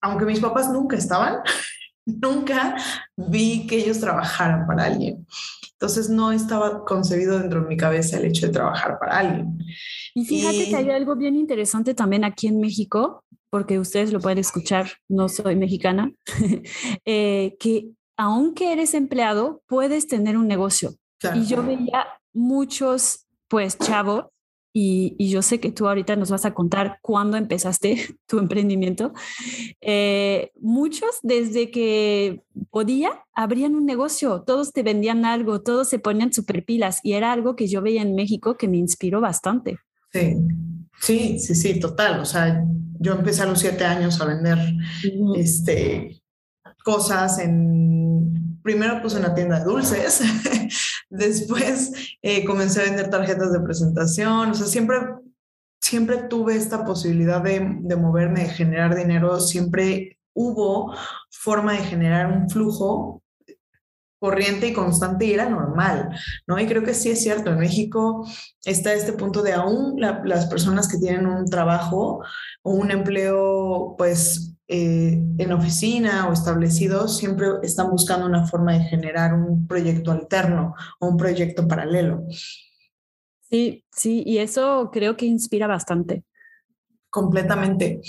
aunque 0.01 0.25
mis 0.25 0.39
papás 0.39 0.69
nunca 0.69 0.95
estaban, 0.95 1.37
nunca 2.05 2.75
vi 3.17 3.65
que 3.65 3.77
ellos 3.77 3.99
trabajaran 3.99 4.67
para 4.67 4.85
alguien. 4.85 5.25
Entonces 5.83 6.09
no 6.09 6.31
estaba 6.31 6.85
concebido 6.85 7.37
dentro 7.37 7.61
de 7.61 7.67
mi 7.67 7.75
cabeza 7.75 8.17
el 8.17 8.23
hecho 8.23 8.47
de 8.47 8.53
trabajar 8.53 8.97
para 8.99 9.17
alguien. 9.17 9.57
Y 10.15 10.23
fíjate 10.23 10.69
que 10.69 10.75
hay 10.77 10.89
algo 10.91 11.17
bien 11.17 11.35
interesante 11.35 11.93
también 11.93 12.23
aquí 12.23 12.47
en 12.47 12.61
México, 12.61 13.25
porque 13.49 13.79
ustedes 13.79 14.13
lo 14.13 14.21
pueden 14.21 14.37
escuchar, 14.37 14.87
no 15.09 15.27
soy 15.27 15.57
mexicana, 15.57 16.13
eh, 17.05 17.57
que 17.59 17.89
aunque 18.15 18.71
eres 18.71 18.93
empleado, 18.93 19.61
puedes 19.67 20.07
tener 20.07 20.37
un 20.37 20.47
negocio. 20.47 20.93
Y 21.35 21.47
yo 21.47 21.61
veía 21.61 22.07
muchos, 22.31 23.27
pues, 23.49 23.77
chavos 23.77 24.27
y, 24.73 25.29
yo 25.29 25.43
sé 25.43 25.59
que 25.59 25.71
tú 25.71 25.87
ahorita 25.87 26.15
nos 26.15 26.31
vas 26.31 26.45
a 26.45 26.53
contar 26.53 26.97
cuándo 27.01 27.37
empezaste 27.37 28.17
tu 28.27 28.39
emprendimiento. 28.39 29.13
Eh, 29.81 30.51
muchos 30.59 31.19
desde 31.21 31.69
que 31.69 32.41
podía 32.71 33.23
abrían 33.35 33.75
un 33.75 33.85
negocio, 33.85 34.41
todos 34.41 34.73
te 34.73 34.83
vendían 34.83 35.25
algo, 35.25 35.61
todos 35.61 35.89
se 35.89 35.99
ponían 35.99 36.33
super 36.33 36.65
pilas 36.65 36.99
y 37.03 37.13
era 37.13 37.31
algo 37.31 37.55
que 37.55 37.67
yo 37.67 37.81
veía 37.81 38.01
en 38.01 38.15
México 38.15 38.57
que 38.57 38.67
me 38.67 38.77
inspiró 38.77 39.21
bastante. 39.21 39.77
Sí, 40.11 40.35
sí, 40.99 41.39
sí, 41.39 41.55
sí, 41.55 41.79
total. 41.79 42.19
O 42.19 42.25
sea, 42.25 42.63
yo 42.99 43.13
empecé 43.13 43.43
a 43.43 43.45
los 43.45 43.59
siete 43.59 43.85
años 43.85 44.19
a 44.21 44.25
vender 44.25 44.57
este, 45.35 46.22
cosas 46.83 47.39
en, 47.39 48.59
primero 48.61 49.01
puse 49.01 49.17
una 49.17 49.33
tienda 49.33 49.59
de 49.59 49.65
dulces, 49.65 50.21
después 51.09 51.91
eh, 52.21 52.45
comencé 52.45 52.81
a 52.81 52.85
vender 52.85 53.09
tarjetas 53.09 53.51
de 53.51 53.59
presentación, 53.59 54.51
o 54.51 54.53
sea, 54.53 54.67
siempre, 54.67 54.97
siempre 55.81 56.17
tuve 56.29 56.55
esta 56.55 56.85
posibilidad 56.85 57.41
de, 57.41 57.77
de 57.81 57.95
moverme, 57.95 58.41
de 58.43 58.49
generar 58.49 58.95
dinero, 58.95 59.39
siempre 59.39 60.17
hubo 60.33 60.95
forma 61.29 61.73
de 61.73 61.83
generar 61.83 62.31
un 62.31 62.49
flujo 62.49 63.23
corriente 64.23 64.67
y 64.67 64.73
constante 64.73 65.25
y 65.25 65.33
era 65.33 65.49
normal, 65.49 66.17
¿no? 66.47 66.57
Y 66.57 66.65
creo 66.65 66.81
que 66.81 66.93
sí 66.93 67.09
es 67.09 67.21
cierto, 67.21 67.51
en 67.51 67.59
México 67.59 68.25
está 68.63 68.93
este 68.93 69.11
punto 69.11 69.41
de 69.41 69.51
aún 69.51 69.99
las 69.99 70.45
personas 70.45 70.87
que 70.87 70.97
tienen 70.97 71.27
un 71.27 71.45
trabajo 71.49 72.23
o 72.61 72.71
un 72.71 72.89
empleo, 72.89 73.95
pues 73.97 74.55
eh, 74.75 75.21
en 75.37 75.51
oficina 75.51 76.27
o 76.27 76.33
establecidos 76.33 77.15
siempre 77.15 77.45
están 77.61 77.91
buscando 77.91 78.25
una 78.25 78.47
forma 78.47 78.73
de 78.73 78.85
generar 78.85 79.35
un 79.35 79.67
proyecto 79.67 80.11
alterno 80.11 80.73
o 80.99 81.09
un 81.09 81.15
proyecto 81.15 81.67
paralelo. 81.67 82.25
Sí, 83.51 83.85
sí, 83.91 84.23
y 84.25 84.39
eso 84.39 84.89
creo 84.91 85.15
que 85.15 85.27
inspira 85.27 85.67
bastante. 85.67 86.23
Completamente. 87.11 88.01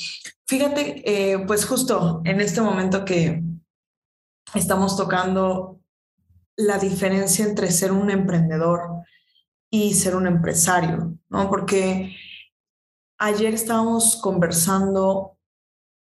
Fíjate, 0.47 1.03
eh, 1.05 1.39
pues 1.47 1.67
justo 1.67 2.23
en 2.25 2.41
este 2.41 2.63
momento 2.63 3.05
que 3.05 3.43
estamos 4.55 4.97
tocando 4.97 5.81
la 6.57 6.79
diferencia 6.79 7.45
entre 7.45 7.71
ser 7.71 7.93
un 7.93 8.11
emprendedor 8.11 9.05
y 9.71 9.93
ser 9.93 10.17
un 10.17 10.27
empresario, 10.27 11.19
¿no? 11.29 11.51
Porque 11.51 12.17
ayer 13.19 13.53
estábamos 13.53 14.17
conversando 14.17 15.34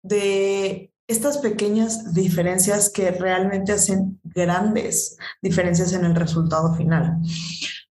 de 0.02 0.92
estas 1.08 1.40
pequeñas 1.40 2.14
diferencias 2.14 2.90
que 2.90 3.12
realmente 3.12 3.74
hacen 3.74 4.20
grandes 4.24 5.18
diferencias 5.42 5.94
en 5.94 6.06
el 6.06 6.16
resultado 6.16 6.74
final. 6.76 7.18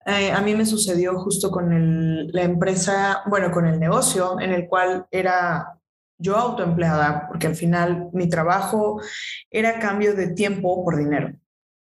Eh, 0.05 0.31
a 0.31 0.41
mí 0.41 0.55
me 0.55 0.65
sucedió 0.65 1.17
justo 1.19 1.49
con 1.49 2.27
la 2.31 2.43
empresa, 2.43 3.21
bueno, 3.27 3.51
con 3.51 3.67
el 3.67 3.79
negocio 3.79 4.39
en 4.39 4.51
el 4.51 4.67
cual 4.67 5.05
era 5.11 5.79
yo 6.17 6.35
autoempleada, 6.35 7.27
porque 7.27 7.47
al 7.47 7.55
final 7.55 8.09
mi 8.13 8.27
trabajo 8.29 9.01
era 9.49 9.79
cambio 9.79 10.13
de 10.13 10.27
tiempo 10.27 10.83
por 10.83 10.97
dinero. 10.97 11.33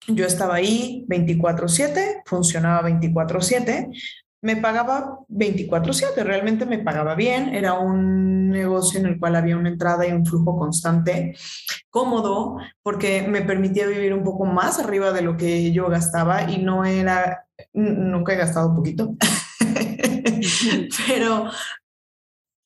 Yo 0.08 0.26
estaba 0.26 0.56
ahí 0.56 1.06
24/7, 1.08 2.24
funcionaba 2.26 2.82
24/7, 2.82 3.90
me 4.42 4.56
pagaba 4.58 5.20
24/7, 5.30 6.24
realmente 6.24 6.66
me 6.66 6.80
pagaba 6.80 7.16
bien, 7.16 7.54
era 7.54 7.74
un 7.74 8.50
negocio 8.50 9.00
en 9.00 9.06
el 9.06 9.20
cual 9.20 9.36
había 9.36 9.58
una 9.58 9.70
entrada 9.70 10.08
y 10.08 10.12
un 10.12 10.26
flujo 10.26 10.58
constante, 10.58 11.36
cómodo, 11.90 12.58
porque 12.84 13.26
me 13.28 13.42
permitía 13.42 13.88
vivir 13.88 14.14
un 14.14 14.24
poco 14.24 14.46
más 14.46 14.80
arriba 14.80 15.12
de 15.12 15.22
lo 15.22 15.38
que 15.38 15.72
yo 15.72 15.88
gastaba 15.90 16.50
y 16.50 16.58
no 16.62 16.86
era, 16.86 17.46
nunca 17.74 18.34
he 18.34 18.38
gastado 18.38 18.76
poquito, 18.76 19.16
pero 21.08 21.50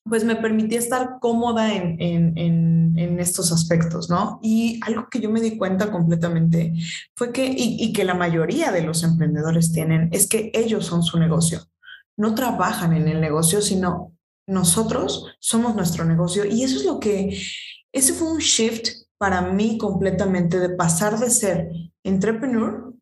pues 0.08 0.24
me 0.24 0.36
permitía 0.36 0.80
estar 0.80 1.18
cómoda 1.20 1.74
en, 1.74 1.98
en, 2.00 3.20
estos 3.20 3.52
aspectos, 3.52 4.10
¿no? 4.10 4.40
Y 4.44 4.80
algo 4.84 5.08
que 5.10 5.20
yo 5.20 5.30
me 5.30 5.42
di 5.42 5.58
cuenta 5.58 5.92
completamente 5.92 6.74
fue 7.16 7.32
que, 7.32 7.46
y, 7.46 7.78
y 7.80 7.94
que 7.94 8.04
la 8.04 8.14
mayoría 8.14 8.72
de 8.72 8.82
los 8.82 9.04
emprendedores 9.04 9.72
tienen, 9.72 10.10
es 10.12 10.28
que 10.28 10.52
ellos 10.54 10.86
son 10.86 11.02
su 11.02 11.18
negocio. 11.18 11.62
No 12.18 12.36
trabajan 12.36 12.94
en 12.94 13.08
el 13.08 13.20
negocio, 13.22 13.62
sino 13.62 14.14
nosotros 14.48 15.36
somos 15.40 15.76
nuestro 15.76 16.06
negocio. 16.06 16.46
Y 16.46 16.64
eso 16.64 16.78
es 16.78 16.86
lo 16.86 17.00
que, 17.00 17.42
ese 17.92 18.14
fue 18.14 18.32
un 18.32 18.40
shift 18.40 18.90
para 19.18 19.42
mí 19.42 19.78
completamente 19.78 20.60
de 20.60 20.70
pasar 20.70 21.18
de 21.18 21.30
ser 21.30 21.70
entrepreneur 22.04 22.94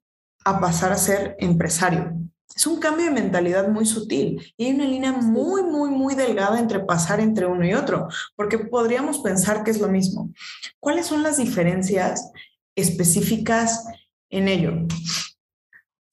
a 0.45 0.59
pasar 0.59 0.91
a 0.91 0.97
ser 0.97 1.35
empresario. 1.39 2.22
Es 2.55 2.67
un 2.67 2.79
cambio 2.79 3.05
de 3.05 3.11
mentalidad 3.11 3.67
muy 3.67 3.85
sutil 3.85 4.53
y 4.57 4.65
hay 4.65 4.73
una 4.73 4.85
línea 4.85 5.11
muy, 5.11 5.63
muy, 5.63 5.89
muy 5.89 6.15
delgada 6.15 6.59
entre 6.59 6.79
pasar 6.81 7.19
entre 7.19 7.45
uno 7.45 7.65
y 7.65 7.73
otro, 7.73 8.07
porque 8.35 8.59
podríamos 8.59 9.19
pensar 9.19 9.63
que 9.63 9.71
es 9.71 9.79
lo 9.79 9.87
mismo. 9.87 10.31
¿Cuáles 10.79 11.07
son 11.07 11.23
las 11.23 11.37
diferencias 11.37 12.31
específicas 12.75 13.85
en 14.29 14.47
ello? 14.47 14.87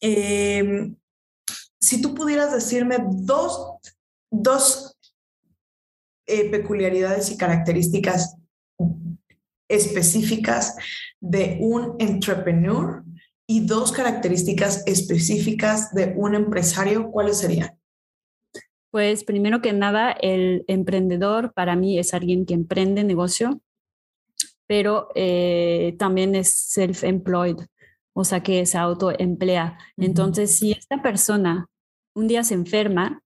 Em, 0.00 0.97
si 1.78 2.00
tú 2.00 2.14
pudieras 2.14 2.52
decirme 2.52 2.99
dos, 3.00 3.76
dos 4.30 4.97
eh, 6.26 6.49
peculiaridades 6.50 7.30
y 7.30 7.37
características 7.37 8.37
específicas 9.68 10.76
de 11.20 11.59
un 11.61 11.97
entrepreneur 11.99 13.04
y 13.50 13.66
dos 13.66 13.90
características 13.90 14.85
específicas 14.87 15.92
de 15.92 16.14
un 16.16 16.37
empresario, 16.37 17.11
¿cuáles 17.11 17.38
serían? 17.38 17.76
Pues 18.92 19.25
primero 19.25 19.61
que 19.61 19.73
nada, 19.73 20.12
el 20.12 20.64
emprendedor 20.69 21.52
para 21.52 21.75
mí 21.75 21.99
es 21.99 22.14
alguien 22.14 22.47
que 22.47 22.54
emprende 22.54 23.02
negocio, 23.02 23.61
pero 24.69 25.09
eh, 25.16 25.97
también 25.99 26.37
es 26.37 26.54
self-employed, 26.76 27.57
o 28.12 28.23
sea 28.23 28.40
que 28.40 28.64
se 28.66 28.78
autoemplea. 28.78 29.76
Entonces, 29.97 30.57
si 30.57 30.71
esta 30.71 31.02
persona 31.02 31.66
un 32.14 32.28
día 32.28 32.45
se 32.45 32.54
enferma, 32.54 33.21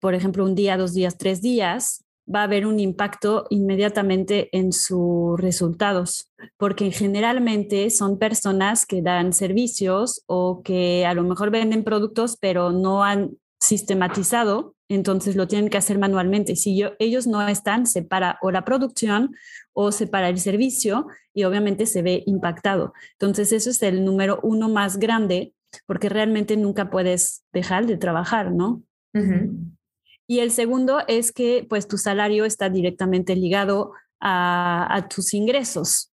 por 0.00 0.14
ejemplo, 0.14 0.42
un 0.42 0.54
día, 0.54 0.78
dos 0.78 0.94
días, 0.94 1.18
tres 1.18 1.42
días, 1.42 2.03
va 2.32 2.40
a 2.40 2.44
haber 2.44 2.66
un 2.66 2.80
impacto 2.80 3.46
inmediatamente 3.50 4.48
en 4.56 4.72
sus 4.72 5.38
resultados, 5.38 6.32
porque 6.56 6.90
generalmente 6.90 7.90
son 7.90 8.18
personas 8.18 8.86
que 8.86 9.02
dan 9.02 9.32
servicios 9.32 10.22
o 10.26 10.62
que 10.62 11.04
a 11.06 11.14
lo 11.14 11.22
mejor 11.24 11.50
venden 11.50 11.84
productos, 11.84 12.36
pero 12.40 12.72
no 12.72 13.04
han 13.04 13.36
sistematizado, 13.60 14.74
entonces 14.88 15.36
lo 15.36 15.48
tienen 15.48 15.70
que 15.70 15.78
hacer 15.78 15.98
manualmente. 15.98 16.56
Si 16.56 16.82
ellos 16.98 17.26
no 17.26 17.46
están, 17.46 17.86
se 17.86 18.02
para 18.02 18.38
o 18.42 18.50
la 18.50 18.64
producción 18.64 19.34
o 19.72 19.92
se 19.92 20.06
para 20.06 20.28
el 20.28 20.38
servicio 20.38 21.06
y 21.32 21.44
obviamente 21.44 21.86
se 21.86 22.02
ve 22.02 22.22
impactado. 22.26 22.92
Entonces 23.12 23.52
eso 23.52 23.70
es 23.70 23.82
el 23.82 24.04
número 24.04 24.40
uno 24.42 24.68
más 24.68 24.98
grande 24.98 25.54
porque 25.86 26.08
realmente 26.08 26.56
nunca 26.56 26.90
puedes 26.90 27.44
dejar 27.52 27.86
de 27.86 27.96
trabajar, 27.96 28.52
¿no? 28.52 28.82
Y 30.26 30.40
el 30.40 30.50
segundo 30.50 31.00
es 31.06 31.32
que 31.32 31.66
pues 31.68 31.86
tu 31.86 31.98
salario 31.98 32.44
está 32.44 32.70
directamente 32.70 33.36
ligado 33.36 33.92
a, 34.20 35.06
tus 35.14 35.34
ingresos. 35.34 36.10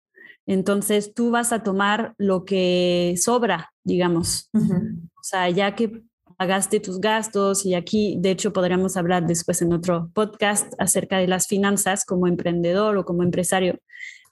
Entonces 0.46 1.12
tú 1.12 1.30
vas 1.30 1.52
a 1.52 1.62
tomar 1.62 2.14
lo 2.16 2.46
que 2.46 3.14
sobra, 3.20 3.70
digamos. 3.84 4.48
O 4.54 5.22
sea, 5.22 5.50
ya 5.50 5.74
que 5.74 6.04
pagaste 6.38 6.80
tus 6.80 7.00
gastos 7.00 7.66
y 7.66 7.74
aquí, 7.74 8.16
de 8.20 8.30
hecho, 8.30 8.52
podríamos 8.52 8.96
hablar 8.96 9.26
después 9.26 9.60
en 9.60 9.72
otro 9.72 10.10
podcast 10.14 10.72
acerca 10.78 11.18
de 11.18 11.26
las 11.26 11.48
finanzas 11.48 12.04
como 12.04 12.26
emprendedor 12.28 12.96
o 12.96 13.04
como 13.04 13.24
empresario. 13.24 13.78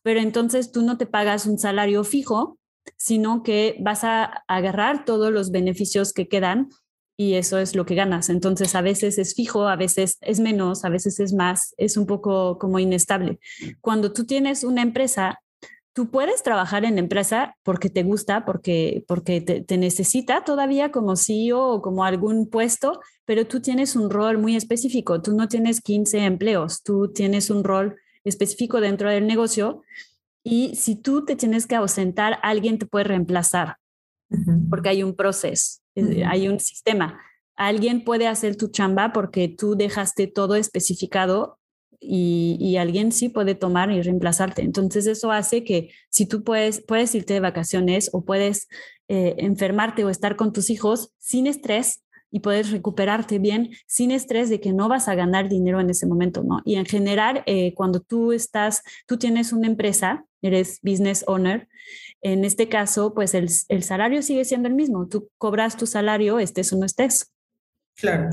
Pero 0.03 0.21
entonces 0.21 0.71
tú 0.71 0.83
no 0.83 0.97
te 0.97 1.07
pagas 1.07 1.47
un 1.47 1.59
salario 1.59 2.05
fijo, 2.05 2.59
sino 2.97 3.43
que 3.43 3.77
vas 3.81 4.05
a 4.05 4.45
agarrar 4.47 5.05
todos 5.05 5.33
los 5.33 5.51
beneficios 5.51 6.13
que 6.13 6.29
quedan 6.29 6.69
y 7.17 7.35
eso 7.35 7.59
es 7.59 7.75
lo 7.75 7.87
que 7.87 7.95
ganas. 7.95 8.29
Entonces, 8.29 8.75
a 8.75 8.83
veces 8.83 9.19
es 9.19 9.35
fijo, 9.35 9.69
a 9.69 9.77
veces 9.77 10.19
es 10.21 10.41
menos, 10.41 10.85
a 10.85 10.91
veces 10.91 11.19
es 11.21 11.33
más, 11.33 11.75
es 11.79 11.97
un 11.97 12.07
poco 12.07 12.59
como 12.59 12.79
inestable. 12.79 13.39
Cuando 13.81 14.13
tú 14.13 14.27
tienes 14.27 14.65
una 14.65 14.83
empresa, 14.83 15.41
tú 15.95 16.11
puedes 16.11 16.43
trabajar 16.43 16.85
en 16.85 16.99
empresa 16.99 17.57
porque 17.63 17.89
te 17.89 18.03
gusta, 18.03 18.45
porque, 18.45 19.03
porque 19.09 19.41
te, 19.41 19.79
necesita 19.79 20.45
todavía 20.45 20.93
como 20.93 21.17
CEO 21.17 21.67
o 21.69 21.81
como 21.81 22.05
algún 22.05 22.51
puesto, 22.51 23.01
pero 23.25 23.47
tú 23.47 23.61
tienes 23.61 23.97
un 23.97 24.11
rol 24.11 24.37
muy 24.37 24.57
específico. 24.57 25.23
Tú 25.23 25.35
no 25.35 25.49
tienes 25.49 25.81
15 25.81 26.19
empleos, 26.19 26.83
tú 26.83 27.13
tienes 27.15 27.49
un 27.49 27.65
rol 27.65 27.97
específico 28.25 28.81
dentro 28.81 29.09
del 29.09 29.27
negocio 29.27 29.83
y 30.45 30.75
si 30.77 30.97
tú 30.97 31.25
te 31.25 31.35
tienes 31.35 31.67
que 31.67 31.77
ausentar, 31.77 32.39
alguien 32.43 32.79
te 32.79 32.87
puede 32.87 33.05
reemplazar 33.05 33.79
porque 34.69 34.91
hay 34.91 35.03
un 35.03 35.15
proceso. 35.15 35.81
Eh, 35.97 36.25
hay 36.25 36.49
un 36.49 36.61
sistema. 36.61 37.21
Alguien 37.57 38.05
puede 38.05 38.29
hacer 38.29 38.57
tu 38.57 38.69
chamba 38.69 39.13
porque 39.13 39.49
tú 39.49 39.75
dejaste 39.75 40.27
todo 40.27 40.55
especificado 40.55 41.59
y, 41.99 42.77
alguien 42.77 43.11
sí 43.11 43.29
puede 43.29 43.55
tomar 43.55 43.91
y 43.91 44.03
reemplazarte. 44.03 44.63
Entonces 44.63 45.07
eso 45.07 45.33
hace 45.33 45.65
que 45.65 45.91
si 46.11 46.27
tú 46.27 46.45
puedes, 46.45 46.85
puedes 46.85 47.15
irte 47.15 47.35
de 47.35 47.41
vacaciones 47.41 48.11
o 48.13 48.25
puedes 48.25 48.69
eh, 49.09 49.35
enfermarte 49.39 50.05
o 50.05 50.11
estar 50.11 50.37
con 50.37 50.53
tus 50.53 50.71
hijos 50.71 51.13
sin 51.19 51.47
estrés 51.47 52.05
y 52.31 52.41
puedes 52.41 52.71
recuperarte 52.71 53.39
bien 53.39 53.71
sin 53.87 54.11
estrés 54.11 54.51
de 54.51 54.61
que 54.61 54.73
no 54.73 54.89
vas 54.89 55.09
a 55.09 55.15
ganar 55.15 55.49
dinero 55.49 55.81
en 55.81 55.91
ese 55.91 56.07
momento, 56.07 56.43
¿no? 56.43 56.61
Y 56.65 56.75
en 56.77 56.85
general, 56.85 57.43
eh, 57.47 57.73
cuando 57.75 58.01
tú 58.01 58.33
estás, 58.33 58.83
tú 59.07 59.17
tienes 59.17 59.53
una 59.53 59.69
empresa, 59.69 60.27
eres 60.47 60.81
business 60.83 61.25
owner, 61.27 61.69
en 62.23 62.45
este 62.45 62.69
caso, 62.69 63.15
pues 63.15 63.35
el, 63.35 63.49
salario 63.83 64.23
sigue 64.23 64.45
siendo 64.45 64.69
el 64.69 64.75
mismo. 64.75 65.07
Tú 65.07 65.29
cobras 65.39 65.77
tu 65.77 65.87
salario, 65.87 66.39
estés 66.39 66.73
o 66.73 66.77
no 66.77 66.87
estés. 66.87 67.33
Claro. 67.95 68.31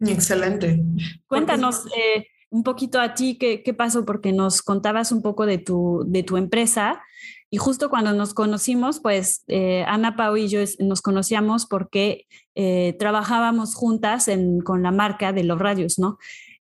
Excelente. 0.00 0.82
Cuéntanos 1.26 1.86
eh, 1.96 2.26
un 2.50 2.62
poquito 2.62 3.00
a 3.00 3.14
ti 3.14 3.38
qué, 3.38 3.62
qué, 3.62 3.72
pasó, 3.72 4.04
porque 4.04 4.32
nos 4.32 4.60
contabas 4.60 5.12
un 5.12 5.22
poco 5.22 5.46
de 5.46 5.58
tu, 5.58 6.04
de 6.06 6.22
tu 6.22 6.36
empresa 6.36 7.02
y 7.48 7.58
justo 7.58 7.90
cuando 7.90 8.12
nos 8.12 8.34
conocimos, 8.34 8.98
pues 9.00 9.44
eh, 9.46 9.84
Ana 9.86 10.16
Pau 10.16 10.36
y 10.36 10.48
yo 10.48 10.60
nos 10.80 11.00
conocíamos 11.00 11.66
porque 11.66 12.26
eh, 12.56 12.96
trabajábamos 12.98 13.74
juntas 13.74 14.28
con 14.64 14.82
la 14.82 14.90
marca 14.90 15.32
de 15.32 15.44
los 15.44 15.58
radios, 15.58 15.98
¿no? 15.98 16.18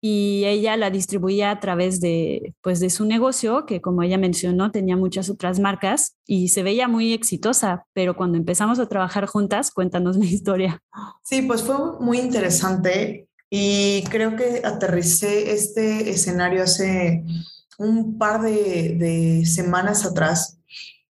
Y 0.01 0.45
ella 0.45 0.77
la 0.77 0.89
distribuía 0.89 1.51
a 1.51 1.59
través 1.59 1.99
de, 1.99 2.53
pues, 2.61 2.79
de 2.79 2.89
su 2.89 3.05
negocio, 3.05 3.65
que 3.65 3.81
como 3.81 4.01
ella 4.01 4.17
mencionó, 4.17 4.71
tenía 4.71 4.95
muchas 4.95 5.29
otras 5.29 5.59
marcas 5.59 6.15
y 6.25 6.49
se 6.49 6.63
veía 6.63 6.87
muy 6.87 7.11
exitosa, 7.13 7.85
pero 7.93 8.15
cuando 8.15 8.37
empezamos 8.37 8.79
a 8.79 8.87
trabajar 8.87 9.25
juntas, 9.25 9.71
cuéntanos 9.71 10.17
la 10.17 10.25
historia. 10.25 10.81
Sí, 11.23 11.41
pues 11.41 11.63
fue 11.63 11.75
muy 11.99 12.19
interesante 12.19 13.27
y 13.49 14.03
creo 14.09 14.35
que 14.35 14.61
aterricé 14.63 15.51
este 15.51 16.09
escenario 16.09 16.63
hace 16.63 17.25
un 17.77 18.17
par 18.17 18.41
de, 18.41 18.95
de 18.97 19.45
semanas 19.45 20.05
atrás, 20.05 20.59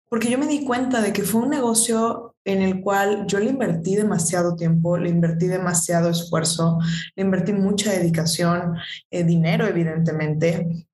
porque 0.09 0.29
yo 0.29 0.37
me 0.37 0.47
di 0.47 0.65
cuenta 0.65 1.01
de 1.01 1.13
que 1.13 1.23
fue 1.23 1.41
un 1.41 1.49
negocio 1.49 2.32
en 2.45 2.61
el 2.61 2.81
cual 2.81 3.25
yo 3.27 3.39
le 3.39 3.51
invertí 3.51 3.95
demasiado 3.95 4.55
tiempo, 4.55 4.97
le 4.97 5.09
invertí 5.09 5.47
demasiado 5.47 6.09
esfuerzo, 6.09 6.79
le 7.15 7.23
invertí 7.23 7.53
mucha 7.53 7.91
dedicación, 7.91 8.75
eh, 9.11 9.23
dinero 9.23 9.65
evidentemente, 9.65 10.87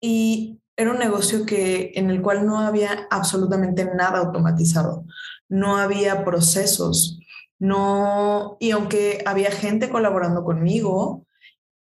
y 0.00 0.58
era 0.76 0.90
un 0.90 0.98
negocio 0.98 1.46
que, 1.46 1.92
en 1.94 2.10
el 2.10 2.20
cual 2.22 2.46
no 2.46 2.58
había 2.58 3.06
absolutamente 3.10 3.84
nada 3.84 4.18
automatizado, 4.18 5.04
no 5.48 5.76
había 5.76 6.24
procesos, 6.24 7.20
no, 7.58 8.56
y 8.58 8.72
aunque 8.72 9.22
había 9.24 9.52
gente 9.52 9.88
colaborando 9.88 10.42
conmigo, 10.42 11.26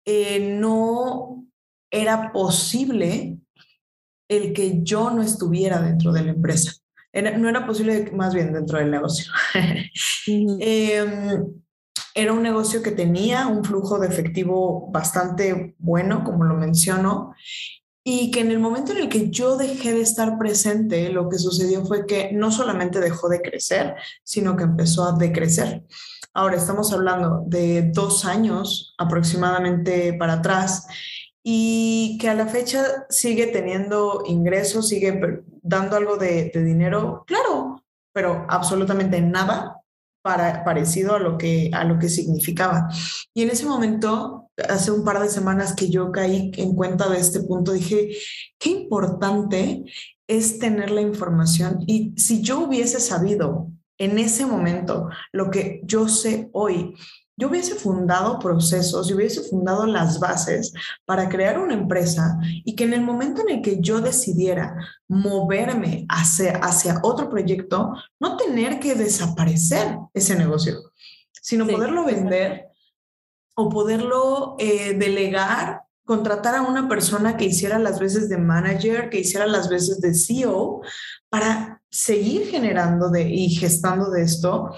eh, 0.04 0.56
no 0.58 1.46
era 1.90 2.32
posible 2.32 3.38
el 4.28 4.52
que 4.52 4.82
yo 4.82 5.10
no 5.10 5.22
estuviera 5.22 5.80
dentro 5.80 6.12
de 6.12 6.24
la 6.24 6.30
empresa 6.32 6.72
no 7.12 7.48
era 7.48 7.66
posible, 7.66 8.10
más 8.12 8.34
bien 8.34 8.52
dentro 8.52 8.78
del 8.78 8.90
negocio. 8.90 9.32
Em, 10.26 11.44
era 12.14 12.32
un 12.32 12.42
negocio 12.42 12.82
que 12.82 12.90
tenía 12.90 13.46
un 13.46 13.64
flujo 13.64 13.98
de 13.98 14.08
efectivo 14.08 14.90
bastante 14.90 15.74
bueno, 15.78 16.22
como 16.24 16.44
lo 16.44 16.54
menciono, 16.54 17.34
y 18.04 18.30
que 18.30 18.40
en 18.40 18.50
el 18.50 18.58
momento 18.58 18.92
en 18.92 18.98
el 18.98 19.08
que 19.08 19.30
yo 19.30 19.56
dejé 19.56 19.92
de 19.92 20.00
estar 20.00 20.38
presente, 20.38 21.10
lo 21.10 21.28
que 21.28 21.38
sucedió 21.38 21.84
fue 21.84 22.06
que 22.06 22.32
no 22.32 22.50
solamente 22.50 23.00
dejó 23.00 23.28
de 23.28 23.42
crecer, 23.42 23.94
sino 24.22 24.56
que 24.56 24.64
empezó 24.64 25.04
a 25.04 25.16
decrecer. 25.16 25.84
Ahora 26.34 26.56
estamos 26.56 26.92
hablando 26.92 27.44
de 27.46 27.90
dos 27.92 28.24
años 28.24 28.94
aproximadamente 28.98 30.12
para 30.14 30.34
atrás 30.34 30.86
y 31.42 32.18
que 32.20 32.28
a 32.28 32.34
la 32.34 32.46
fecha 32.46 33.06
sigue 33.08 33.46
teniendo 33.46 34.22
ingresos, 34.26 34.88
sigue 34.88 35.42
dando 35.68 35.96
algo 35.96 36.16
de, 36.16 36.50
dinero, 36.54 37.24
claro, 37.26 37.82
pero 38.12 38.46
absolutamente 38.48 39.20
nada 39.20 39.76
para, 40.22 40.64
parecido 40.64 41.14
a 41.14 41.18
lo, 41.18 41.38
que, 41.38 41.70
a 41.72 41.84
lo 41.84 41.98
que 41.98 42.08
significaba. 42.08 42.88
Y 43.34 43.42
en 43.42 43.50
ese 43.50 43.66
momento, 43.66 44.50
hace 44.68 44.90
un 44.90 45.04
par 45.04 45.20
de 45.20 45.28
semanas 45.28 45.74
que 45.74 45.90
yo 45.90 46.10
caí 46.10 46.50
en 46.56 46.74
cuenta 46.74 47.08
de 47.08 47.18
este 47.18 47.40
punto, 47.40 47.72
dije, 47.72 48.10
qué 48.58 48.70
importante 48.70 49.84
es 50.26 50.58
tener 50.58 50.90
la 50.90 51.00
información. 51.00 51.84
Y 51.86 52.14
si 52.16 52.42
yo 52.42 52.60
hubiese 52.60 53.00
sabido 53.00 53.70
en 53.98 54.18
ese 54.18 54.46
momento 54.46 55.08
lo 55.32 55.50
que 55.50 55.80
yo 55.84 56.08
sé 56.08 56.48
hoy, 56.52 56.94
yo 57.38 57.48
hubiese 57.48 57.76
fundado 57.76 58.40
procesos, 58.40 59.06
yo 59.08 59.14
hubiese 59.14 59.42
fundado 59.42 59.86
las 59.86 60.18
bases 60.18 60.72
para 61.04 61.28
crear 61.28 61.58
una 61.60 61.74
empresa 61.74 62.36
y 62.42 62.74
que 62.74 62.82
en 62.82 62.94
el 62.94 63.00
momento 63.00 63.42
en 63.42 63.50
el 63.50 63.62
que 63.62 63.80
yo 63.80 64.00
decidiera 64.00 64.76
moverme 65.06 66.04
hacia, 66.08 66.56
hacia 66.56 66.98
otro 67.04 67.30
proyecto, 67.30 67.92
no 68.18 68.36
tener 68.36 68.80
que 68.80 68.96
desaparecer 68.96 69.96
ese 70.12 70.34
negocio, 70.34 70.74
sino 71.40 71.64
poderlo 71.64 72.04
vender 72.04 72.66
o 73.54 73.68
poderlo 73.68 74.56
eh, 74.58 74.94
delegar, 74.94 75.82
contratar 76.04 76.56
a 76.56 76.62
una 76.62 76.88
persona 76.88 77.36
que 77.36 77.44
hiciera 77.44 77.78
las 77.78 78.00
veces 78.00 78.28
de 78.28 78.38
manager, 78.38 79.10
que 79.10 79.20
hiciera 79.20 79.46
las 79.46 79.68
veces 79.68 80.00
de 80.00 80.12
CEO, 80.12 80.80
para 81.28 81.80
seguir 81.88 82.48
generando 82.48 83.10
de, 83.10 83.30
y 83.30 83.50
gestando 83.50 84.10
de 84.10 84.22
esto 84.22 84.70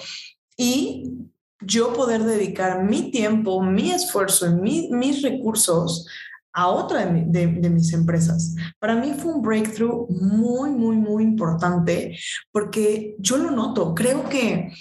y 0.56 1.30
yo 1.60 1.92
poder 1.92 2.24
dedicar 2.24 2.84
mi 2.84 3.10
tiempo, 3.10 3.62
mi 3.62 3.90
esfuerzo 3.90 4.46
y 4.46 4.88
mis 4.90 5.22
recursos 5.22 6.06
a 6.52 6.68
otra 6.68 7.06
de, 7.06 7.46
mis 7.46 7.92
empresas. 7.92 8.54
Para 8.78 8.96
mí 8.96 9.14
fue 9.16 9.34
un 9.34 9.42
breakthrough 9.42 10.08
muy, 10.10 10.70
muy, 10.70 10.96
muy 10.96 11.22
importante 11.22 12.18
porque 12.50 13.14
yo 13.18 13.36
lo 13.36 13.50
noto. 13.50 13.94
Creo 13.94 14.28
que 14.28 14.72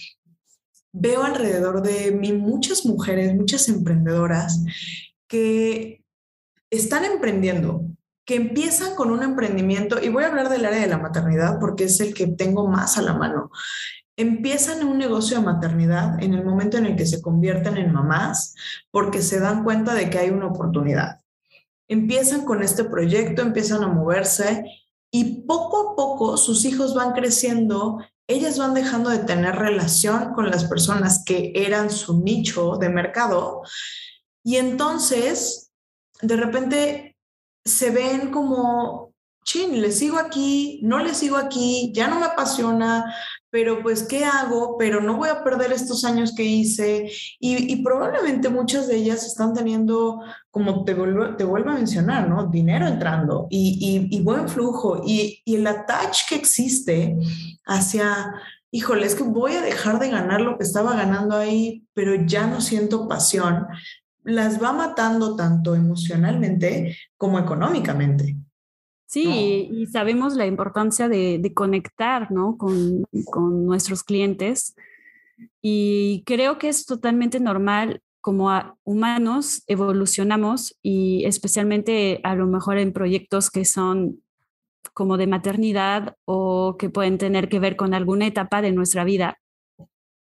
veo 0.91 1.23
alrededor 1.23 1.81
de 1.81 2.11
mí 2.11 2.33
muchas 2.33 2.85
mujeres, 2.85 3.35
muchas 3.35 3.67
emprendedoras 3.69 4.63
que 5.27 6.03
están 6.71 7.05
emprendiendo, 7.05 7.85
que 8.25 8.35
empiezan 8.35 8.95
con 8.95 9.11
un 9.11 9.23
emprendimiento, 9.23 10.01
y 10.01 10.09
voy 10.09 10.23
a 10.23 10.27
hablar 10.27 10.49
del 10.49 10.65
área 10.65 10.81
de 10.81 10.87
la 10.87 10.97
maternidad 10.97 11.59
porque 11.59 11.85
es 11.85 11.99
el 11.99 12.13
que 12.13 12.27
tengo 12.27 12.67
más 12.67 12.97
a 12.97 13.01
la 13.01 13.13
mano 13.13 13.51
empiezan 14.19 14.85
un 14.85 14.97
negocio 14.97 15.37
de 15.37 15.45
maternidad 15.45 16.21
en 16.21 16.33
el 16.33 16.43
momento 16.43 16.77
en 16.77 16.85
el 16.85 16.97
que 16.97 17.05
se 17.05 17.21
convierten 17.21 17.77
en 17.77 17.93
mamás 17.93 18.53
porque 18.91 19.21
se 19.21 19.39
dan 19.39 19.63
cuenta 19.63 19.93
de 19.93 20.09
que 20.09 20.19
hay 20.19 20.29
una 20.29 20.47
oportunidad. 20.47 21.21
Empiezan 21.87 22.43
con 22.43 22.61
este 22.61 22.83
proyecto, 22.83 23.41
empiezan 23.41 23.81
a 23.81 23.87
moverse 23.87 24.65
y 25.09 25.43
poco 25.43 25.91
a 25.91 25.95
poco 25.95 26.35
sus 26.35 26.65
hijos 26.65 26.93
van 26.93 27.13
creciendo, 27.13 27.99
ellas 28.27 28.59
van 28.59 28.73
dejando 28.73 29.09
de 29.09 29.19
tener 29.19 29.55
relación 29.55 30.33
con 30.33 30.49
las 30.51 30.65
personas 30.65 31.23
que 31.25 31.53
eran 31.55 31.89
su 31.89 32.21
nicho 32.21 32.75
de 32.75 32.89
mercado 32.89 33.61
y 34.43 34.57
entonces 34.57 35.71
de 36.21 36.35
repente 36.35 37.17
se 37.63 37.89
ven 37.89 38.31
como, 38.31 39.13
chin, 39.45 39.81
le 39.81 39.93
sigo 39.93 40.17
aquí, 40.17 40.81
no 40.83 40.99
le 40.99 41.13
sigo 41.13 41.37
aquí, 41.37 41.93
ya 41.95 42.09
no 42.09 42.19
me 42.19 42.25
apasiona, 42.25 43.15
pero 43.51 43.81
pues, 43.81 44.03
¿qué 44.03 44.25
hago? 44.25 44.77
Pero 44.77 45.01
no 45.01 45.17
voy 45.17 45.29
a 45.29 45.43
perder 45.43 45.71
estos 45.71 46.05
años 46.05 46.33
que 46.35 46.43
hice. 46.43 47.09
Y, 47.39 47.81
probablemente 47.83 48.49
muchas 48.49 48.87
de 48.87 48.97
ellas 48.97 49.25
están 49.25 49.53
teniendo, 49.53 50.21
como 50.51 50.83
te 50.83 50.93
vuelvo, 50.93 51.35
te 51.35 51.43
a 51.43 51.73
mencionar, 51.73 52.29
¿no? 52.29 52.47
Dinero 52.47 52.87
entrando 52.87 53.47
y, 53.49 54.07
y, 54.11 54.21
buen 54.21 54.47
flujo 54.47 55.01
y, 55.05 55.41
y 55.45 55.55
el 55.55 55.67
attach 55.67 56.27
que 56.27 56.35
existe 56.35 57.17
hacia, 57.65 58.33
híjole, 58.71 59.05
es 59.05 59.15
que 59.15 59.23
voy 59.23 59.53
a 59.53 59.61
dejar 59.61 59.99
de 59.99 60.09
ganar 60.09 60.41
lo 60.41 60.57
que 60.57 60.63
estaba 60.63 60.95
ganando 60.95 61.35
ahí, 61.35 61.85
pero 61.93 62.13
ya 62.15 62.45
no 62.47 62.61
siento 62.61 63.07
pasión, 63.07 63.67
las 64.23 64.61
va 64.61 64.73
matando 64.73 65.35
tanto 65.35 65.75
emocionalmente 65.75 66.95
como 67.17 67.39
económicamente. 67.39 68.35
Sí, 69.09 69.67
y 69.71 69.87
sabemos 69.87 70.35
la 70.35 70.45
importancia 70.45 71.09
de, 71.09 71.51
conectar 71.55 72.31
¿no? 72.31 72.59
con, 72.59 73.07
nuestros 73.65 74.03
clientes 74.03 74.75
y 75.63 76.21
creo 76.27 76.59
que 76.59 76.69
es 76.69 76.85
totalmente 76.85 77.39
normal 77.39 78.03
como 78.21 78.51
humanos 78.83 79.63
evolucionamos 79.65 80.77
y 80.83 81.25
especialmente 81.25 82.21
a 82.23 82.35
lo 82.35 82.45
mejor 82.45 82.77
en 82.77 82.93
proyectos 82.93 83.49
que 83.49 83.65
son 83.65 84.21
como 84.93 85.17
de 85.17 85.25
maternidad 85.25 86.15
o 86.25 86.75
que 86.77 86.91
pueden 86.91 87.17
tener 87.17 87.49
que 87.49 87.57
ver 87.57 87.75
con 87.75 87.95
alguna 87.95 88.27
etapa 88.27 88.61
de 88.61 88.73
nuestra 88.73 89.05
vida, 89.05 89.39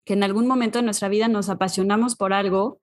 que 0.05 0.13
en 0.13 0.23
algún 0.23 0.47
momento 0.47 0.81
de 0.81 0.85
nuestra 0.85 1.09
vida 1.09 1.29
nos 1.29 1.49
apasionamos 1.49 2.15
por 2.15 2.35
algo, 2.35 2.79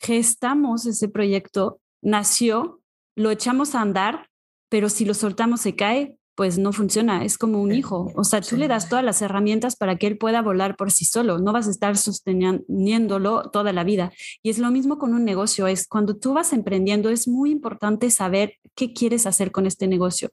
gestamos 0.00 0.84
ese 0.84 1.08
proyecto, 1.08 1.78
nació, 2.00 2.80
lo 3.14 3.30
echamos 3.30 3.76
a 3.76 3.82
andar 3.82 4.31
pero 4.72 4.88
si 4.88 5.04
lo 5.04 5.12
soltamos 5.12 5.60
se 5.60 5.76
cae, 5.76 6.16
pues 6.34 6.56
no 6.56 6.72
funciona, 6.72 7.26
es 7.26 7.36
como 7.36 7.60
un 7.60 7.72
hijo. 7.72 8.10
O 8.16 8.24
sea, 8.24 8.40
tú 8.40 8.56
le 8.56 8.68
das 8.68 8.88
todas 8.88 9.04
las 9.04 9.20
herramientas 9.20 9.76
para 9.76 9.96
que 9.96 10.06
él 10.06 10.16
pueda 10.16 10.40
volar 10.40 10.76
por 10.76 10.90
sí 10.90 11.04
solo, 11.04 11.38
no 11.38 11.52
vas 11.52 11.68
a 11.68 11.70
estar 11.72 11.98
sosteniéndolo 11.98 13.50
toda 13.50 13.74
la 13.74 13.84
vida. 13.84 14.12
Y 14.42 14.48
es 14.48 14.58
lo 14.58 14.70
mismo 14.70 14.96
con 14.96 15.12
un 15.12 15.26
negocio, 15.26 15.66
es 15.66 15.86
cuando 15.86 16.16
tú 16.16 16.32
vas 16.32 16.54
emprendiendo, 16.54 17.10
es 17.10 17.28
muy 17.28 17.50
importante 17.50 18.10
saber 18.10 18.54
qué 18.74 18.94
quieres 18.94 19.26
hacer 19.26 19.52
con 19.52 19.66
este 19.66 19.86
negocio. 19.86 20.30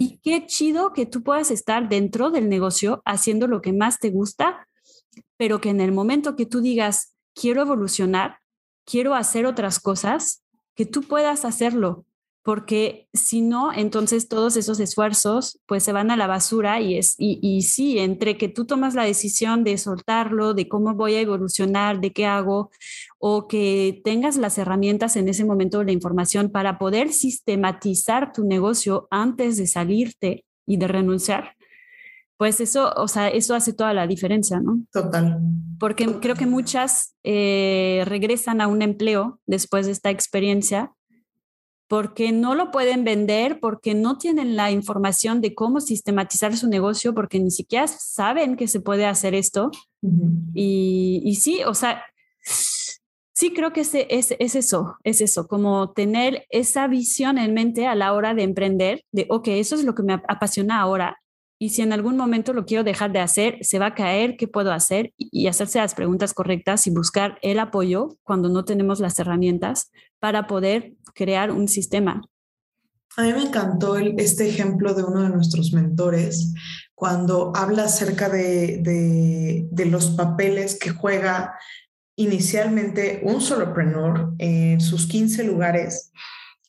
Y 0.00 0.18
qué 0.24 0.46
chido 0.46 0.92
que 0.92 1.06
tú 1.06 1.22
puedas 1.22 1.52
estar 1.52 1.88
dentro 1.88 2.32
del 2.32 2.48
negocio 2.48 3.02
haciendo 3.04 3.46
lo 3.46 3.62
que 3.62 3.72
más 3.72 4.00
te 4.00 4.10
gusta, 4.10 4.66
pero 5.36 5.60
que 5.60 5.68
en 5.68 5.80
el 5.80 5.92
momento 5.92 6.34
que 6.34 6.44
tú 6.44 6.60
digas, 6.60 7.14
quiero 7.34 7.62
evolucionar, 7.62 8.38
quiero 8.84 9.14
hacer 9.14 9.46
otras 9.46 9.78
cosas, 9.78 10.42
que 10.74 10.86
tú 10.86 11.02
puedas 11.02 11.44
hacerlo 11.44 12.04
porque 12.50 13.06
si 13.12 13.42
no, 13.42 13.72
entonces 13.72 14.26
todos 14.26 14.56
esos 14.56 14.80
esfuerzos 14.80 15.60
pues 15.66 15.84
se 15.84 15.92
van 15.92 16.10
a 16.10 16.16
la 16.16 16.26
basura 16.26 16.80
y 16.80 16.98
es 16.98 17.14
y, 17.16 17.38
y, 17.40 17.62
sí, 17.62 18.00
entre 18.00 18.36
que 18.36 18.48
tú 18.48 18.64
tomas 18.64 18.96
la 18.96 19.04
decisión 19.04 19.62
de 19.62 19.78
soltarlo, 19.78 20.52
de 20.52 20.66
cómo 20.66 20.94
voy 20.94 21.14
a 21.14 21.20
evolucionar, 21.20 22.00
de 22.00 22.12
qué 22.12 22.26
hago, 22.26 22.72
o 23.20 23.46
que 23.46 24.00
tengas 24.02 24.36
las 24.36 24.58
herramientas 24.58 25.14
en 25.14 25.28
ese 25.28 25.44
momento 25.44 25.78
de 25.78 25.84
la 25.84 25.92
información 25.92 26.50
para 26.50 26.76
poder 26.76 27.12
sistematizar 27.12 28.32
tu 28.32 28.42
negocio 28.44 29.06
antes 29.12 29.56
de 29.56 29.68
salirte 29.68 30.44
y 30.66 30.76
de 30.76 30.88
renunciar, 30.88 31.54
pues 32.36 32.60
eso, 32.60 32.92
o 32.96 33.06
sea, 33.06 33.28
eso 33.28 33.54
hace 33.54 33.74
toda 33.74 33.94
la 33.94 34.08
diferencia, 34.08 34.58
¿no? 34.58 34.84
Total. 34.90 35.38
Porque 35.78 36.06
creo 36.20 36.34
que 36.34 36.46
muchas 36.46 37.14
eh, 37.22 38.02
regresan 38.06 38.60
a 38.60 38.66
un 38.66 38.82
empleo 38.82 39.38
después 39.46 39.86
de 39.86 39.92
esta 39.92 40.10
experiencia 40.10 40.90
porque 41.90 42.30
no 42.30 42.54
lo 42.54 42.70
pueden 42.70 43.02
vender, 43.02 43.58
porque 43.58 43.94
no 43.96 44.16
tienen 44.16 44.54
la 44.54 44.70
información 44.70 45.40
de 45.40 45.56
cómo 45.56 45.80
sistematizar 45.80 46.56
su 46.56 46.68
negocio, 46.68 47.16
porque 47.16 47.40
ni 47.40 47.50
siquiera 47.50 47.88
saben 47.88 48.54
que 48.54 48.68
se 48.68 48.78
puede 48.78 49.06
hacer 49.06 49.34
esto. 49.34 49.72
y, 50.54 51.36
sí, 51.40 51.64
o 51.66 51.74
sea, 51.74 52.04
sí 53.32 53.52
creo 53.52 53.72
que 53.72 53.80
es, 53.80 53.90
es, 53.92 54.36
es, 54.38 54.54
eso, 54.54 54.98
es 55.02 55.20
eso, 55.20 55.48
como 55.48 55.90
tener 55.90 56.46
esa 56.50 56.86
visión 56.86 57.38
en 57.38 57.54
mente 57.54 57.88
a 57.88 57.96
la 57.96 58.12
hora 58.12 58.34
de 58.34 58.44
emprender, 58.44 59.02
de, 59.10 59.26
ok, 59.28 59.48
eso 59.48 59.74
es 59.74 59.82
lo 59.82 59.96
que 59.96 60.04
me 60.04 60.12
apasiona 60.12 60.80
ahora. 60.80 61.18
Y 61.62 61.68
si 61.68 61.82
en 61.82 61.92
algún 61.92 62.16
momento 62.16 62.54
lo 62.54 62.64
quiero 62.64 62.84
dejar 62.84 63.12
de 63.12 63.18
hacer, 63.18 63.58
se 63.60 63.78
va 63.78 63.86
a 63.86 63.94
caer, 63.94 64.38
¿qué 64.38 64.48
puedo 64.48 64.72
hacer? 64.72 65.12
Y 65.18 65.46
hacerse 65.46 65.78
las 65.78 65.94
preguntas 65.94 66.32
correctas 66.32 66.86
y 66.86 66.90
buscar 66.90 67.38
el 67.42 67.58
apoyo 67.58 68.16
cuando 68.22 68.48
no 68.48 68.64
tenemos 68.64 68.98
las 68.98 69.18
herramientas 69.18 69.90
para 70.20 70.46
poder 70.46 70.94
crear 71.14 71.50
un 71.50 71.68
sistema. 71.68 72.22
A 73.18 73.22
mí 73.24 73.34
me 73.34 73.42
encantó 73.42 73.98
este 73.98 74.48
ejemplo 74.48 74.94
de 74.94 75.02
uno 75.02 75.22
de 75.22 75.28
nuestros 75.28 75.74
mentores 75.74 76.54
cuando 76.94 77.52
habla 77.54 77.84
acerca 77.84 78.30
de, 78.30 79.68
de, 79.70 79.84
los 79.84 80.12
papeles 80.12 80.78
que 80.78 80.90
juega 80.90 81.58
inicialmente 82.16 83.20
un 83.22 83.42
solopreneur 83.42 84.32
en 84.38 84.80
sus 84.80 85.06
15 85.06 85.44
lugares 85.44 86.10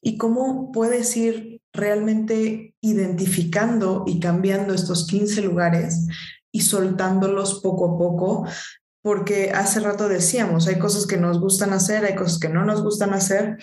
y 0.02 0.18
cómo 0.18 0.74
puedes 0.74 1.16
ir 1.16 1.61
realmente 1.74 2.76
identificando 2.82 4.04
y 4.08 4.20
cambiando 4.20 4.74
estos 4.74 5.08
15 5.08 5.42
lugares 5.42 6.08
y 6.52 6.62
soltándolos 6.62 7.62
poco 7.62 7.96
a 7.96 7.98
poco 7.98 8.46
porque 9.02 9.52
hace 9.52 9.80
rato 9.80 10.08
decíamos, 10.08 10.68
hay 10.68 10.78
cosas 10.78 11.08
que 11.08 11.18
nos 11.18 11.40
gustan 11.40 11.74
hacer, 11.74 12.06
hay 12.06 12.16
cosas 12.16 12.40
que 12.40 12.50
no 12.50 12.64
nos 12.66 12.84
gustan 12.84 13.14
hacer, 13.14 13.58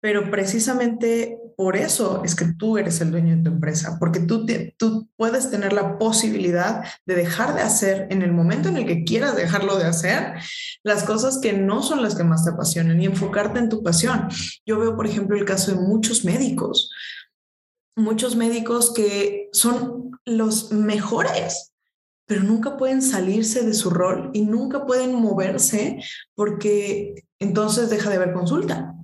pero 0.00 0.28
precisamente 0.30 1.38
por 1.56 1.76
eso 1.76 2.22
es 2.24 2.34
que 2.34 2.46
tú 2.58 2.78
eres 2.78 3.00
el 3.00 3.12
dueño 3.12 3.36
de 3.36 3.42
tu 3.44 3.50
empresa, 3.50 3.98
porque 4.00 4.18
tú, 4.18 4.44
tú 4.76 5.08
puedes 5.16 5.50
tener 5.50 5.72
la 5.72 5.98
posibilidad 5.98 6.84
de 7.06 7.14
dejar 7.14 7.54
de 7.54 7.62
hacer 7.62 8.08
en 8.10 8.22
el 8.22 8.32
momento 8.32 8.68
en 8.68 8.78
el 8.78 8.86
que 8.86 9.04
quieras 9.04 9.36
dejarlo 9.36 9.78
de 9.78 9.84
hacer 9.84 10.34
las 10.82 11.04
cosas 11.04 11.38
que 11.38 11.52
no 11.52 11.82
son 11.82 12.02
las 12.02 12.16
que 12.16 12.24
más 12.24 12.44
te 12.44 12.50
apasionan 12.50 13.00
y 13.00 13.06
enfocarte 13.06 13.60
en 13.60 13.68
tu 13.68 13.84
pasión. 13.84 14.28
Yo 14.66 14.80
veo, 14.80 14.96
por 14.96 15.06
ejemplo, 15.06 15.36
el 15.36 15.44
caso 15.44 15.72
de 15.72 15.80
muchos 15.80 16.24
médicos, 16.24 16.90
muchos 17.96 18.36
médicos 18.36 18.92
que 18.94 19.48
son 19.52 20.10
los 20.24 20.72
mejores 20.72 21.72
pero 22.32 22.44
nunca 22.44 22.78
pueden 22.78 23.02
salirse 23.02 23.62
de 23.62 23.74
su 23.74 23.90
rol 23.90 24.30
y 24.32 24.40
nunca 24.40 24.86
pueden 24.86 25.14
moverse 25.14 26.02
porque 26.34 27.26
entonces 27.38 27.90
deja 27.90 28.08
de 28.08 28.16
haber 28.16 28.32
consulta, 28.32 28.94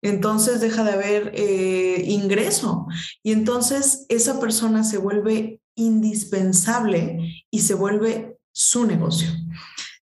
entonces 0.00 0.62
deja 0.62 0.84
de 0.84 0.92
haber 0.92 1.32
eh, 1.34 2.02
ingreso 2.06 2.86
y 3.22 3.32
entonces 3.32 4.06
esa 4.08 4.40
persona 4.40 4.84
se 4.84 4.96
vuelve 4.96 5.60
indispensable 5.74 7.44
y 7.50 7.60
se 7.60 7.74
vuelve 7.74 8.38
su 8.52 8.86
negocio. 8.86 9.28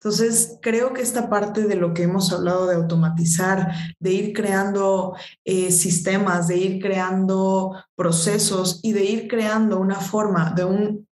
Entonces, 0.03 0.57
creo 0.61 0.91
que 0.91 1.01
esta 1.01 1.29
parte 1.29 1.61
de 1.63 1.77
lo 1.77 1.93
que 1.93 2.03
hemos 2.03 2.33
hablado 2.33 2.67
de 2.67 2.75
automatizar, 2.75 3.71
de 4.01 4.11
ir 4.11 4.33
creando 4.33 5.15
eh, 5.45 5.71
sistemas, 5.71 6.49
de 6.49 6.57
ir 6.57 6.81
creando 6.81 7.71
procesos 7.95 8.81
y 8.83 8.91
de 8.91 9.05
ir 9.05 9.27
creando 9.29 9.79
una 9.79 9.95
forma 9.95 10.51
de 10.51 10.65
un 10.65 11.07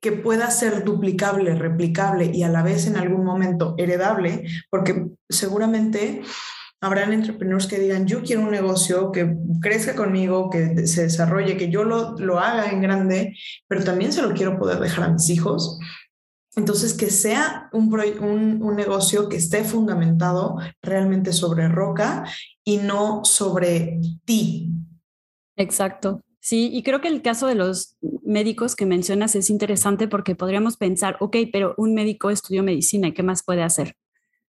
que, 0.00 0.12
pueda 0.12 0.50
ser 0.50 0.84
duplicable, 0.84 1.54
replicable 1.56 2.30
y 2.32 2.44
a 2.44 2.48
la 2.48 2.62
vez 2.62 2.86
en 2.86 2.96
algún 2.96 3.24
momento 3.24 3.74
heredable, 3.76 4.44
porque 4.70 5.08
seguramente 5.28 6.22
habrán 6.80 7.12
entrepreneurs 7.12 7.66
que 7.66 7.78
digan, 7.78 8.06
yo 8.06 8.22
quiero 8.22 8.42
un 8.42 8.50
negocio 8.50 9.10
que 9.10 9.34
crezca 9.60 9.96
conmigo, 9.96 10.48
que 10.50 10.86
se 10.86 11.04
desarrolle, 11.04 11.56
que 11.56 11.70
yo 11.70 11.82
lo, 11.82 12.16
lo 12.18 12.38
haga 12.38 12.70
en 12.70 12.82
grande, 12.82 13.36
pero 13.66 13.82
también 13.82 14.12
se 14.12 14.22
lo 14.22 14.32
quiero 14.32 14.58
poder 14.58 14.78
dejar 14.78 15.04
a 15.04 15.12
mis 15.12 15.28
hijos. 15.30 15.80
Entonces, 16.54 16.94
que 16.94 17.10
sea 17.10 17.70
un, 17.72 17.92
un, 18.20 18.62
un, 18.62 18.76
negocio 18.76 19.28
que 19.28 19.36
esté 19.36 19.64
fundamentado 19.64 20.58
realmente 20.82 21.32
sobre 21.32 21.68
roca 21.68 22.24
y 22.62 22.76
no 22.76 23.24
sobre 23.24 24.00
ti. 24.24 24.70
Exacto. 25.56 26.20
Sí, 26.40 26.70
y 26.72 26.82
creo 26.82 27.00
que 27.00 27.08
el 27.08 27.22
caso 27.22 27.46
de 27.46 27.54
los 27.54 27.96
médicos 28.24 28.74
que 28.74 28.84
mencionas 28.84 29.36
es 29.36 29.48
interesante 29.48 30.08
porque 30.08 30.34
podríamos 30.34 30.76
pensar, 30.76 31.16
ok, 31.20 31.36
pero 31.52 31.74
un 31.78 31.94
médico 31.94 32.30
estudió 32.30 32.62
medicina 32.64 33.08
y 33.08 33.12
qué 33.12 33.22
más 33.22 33.44
puede 33.44 33.62
hacer? 33.62 33.96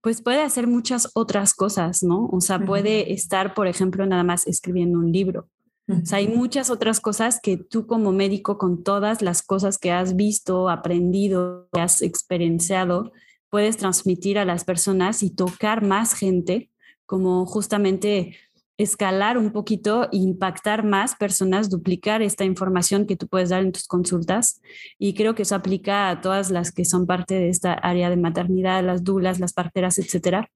Pues 0.02 0.22
puede 0.22 0.42
hacer 0.42 0.68
muchas 0.68 1.12
otras 1.14 1.54
cosas, 1.54 2.04
¿no? 2.04 2.26
O 2.26 2.42
sea, 2.42 2.60
puede 2.60 3.14
estar, 3.14 3.54
por 3.54 3.68
ejemplo, 3.68 4.06
nada 4.06 4.24
más 4.24 4.48
escribiendo 4.48 4.98
un 4.98 5.12
libro. 5.12 5.48
O 5.88 6.06
sea, 6.06 6.18
hay 6.18 6.28
muchas 6.28 6.70
otras 6.72 7.00
cosas 7.00 7.40
que 7.40 7.58
tú 7.58 7.86
como 7.86 8.12
médico, 8.12 8.58
con 8.58 8.84
todas 8.84 9.22
las 9.22 9.44
cosas 9.44 9.78
que 9.78 9.92
has 9.92 10.16
visto, 10.16 10.70
aprendido, 10.70 11.68
que 11.72 11.82
has 11.82 12.02
experienciado, 12.02 13.12
puedes 13.50 13.78
transmitir 13.78 14.40
a 14.40 14.46
las 14.46 14.64
personas 14.64 15.22
y 15.22 15.30
tocar 15.30 15.84
más 15.84 16.14
gente, 16.14 16.72
como 17.06 17.46
justamente 17.46 18.36
escalar 18.78 19.38
un 19.38 19.52
poquito, 19.52 20.10
impactar 20.12 20.84
más 20.84 21.16
personas, 21.16 21.70
duplicar 21.70 22.22
esta 22.22 22.44
información 22.44 23.06
que 23.06 23.16
tú 23.16 23.28
puedes 23.28 23.50
dar 23.50 23.62
en 23.62 23.72
tus 23.72 23.88
consultas. 23.88 24.62
Y 24.98 25.14
creo 25.14 25.36
que 25.36 25.44
eso 25.44 25.56
aplica 25.56 26.10
a 26.10 26.22
todas 26.22 26.52
las 26.52 26.72
que 26.72 26.84
son 26.84 27.06
parte 27.06 27.36
de 27.36 27.50
esta 27.50 27.74
área 27.74 28.10
de 28.10 28.18
maternidad, 28.18 28.84
las 28.84 29.04
dulas, 29.04 29.40
las 29.40 29.54
parteras, 29.54 29.98
etcétera. 29.98 30.50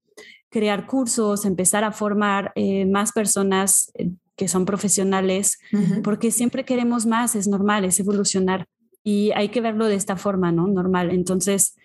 Crear 0.49 0.85
cursos, 0.87 1.45
empezar 1.45 1.83
a 1.83 1.91
formar 1.91 2.51
eh, 2.55 2.85
más 2.85 3.11
personas 3.11 3.91
eh, 3.93 4.09
que 4.39 4.47
son 4.47 4.63
profesionales, 4.63 5.59
porque 6.01 6.31
siempre 6.31 6.63
queremos 6.63 7.05
más, 7.05 7.35
es 7.35 7.49
normal, 7.49 7.83
es 7.83 7.99
evolucionar. 7.99 8.65
Y 9.03 9.31
hay 9.35 9.49
que 9.49 9.59
verlo 9.59 9.87
de 9.87 9.95
esta 9.95 10.15
forma, 10.15 10.53
¿no? 10.53 10.65
Normal. 10.67 11.11
Entonces, 11.11 11.75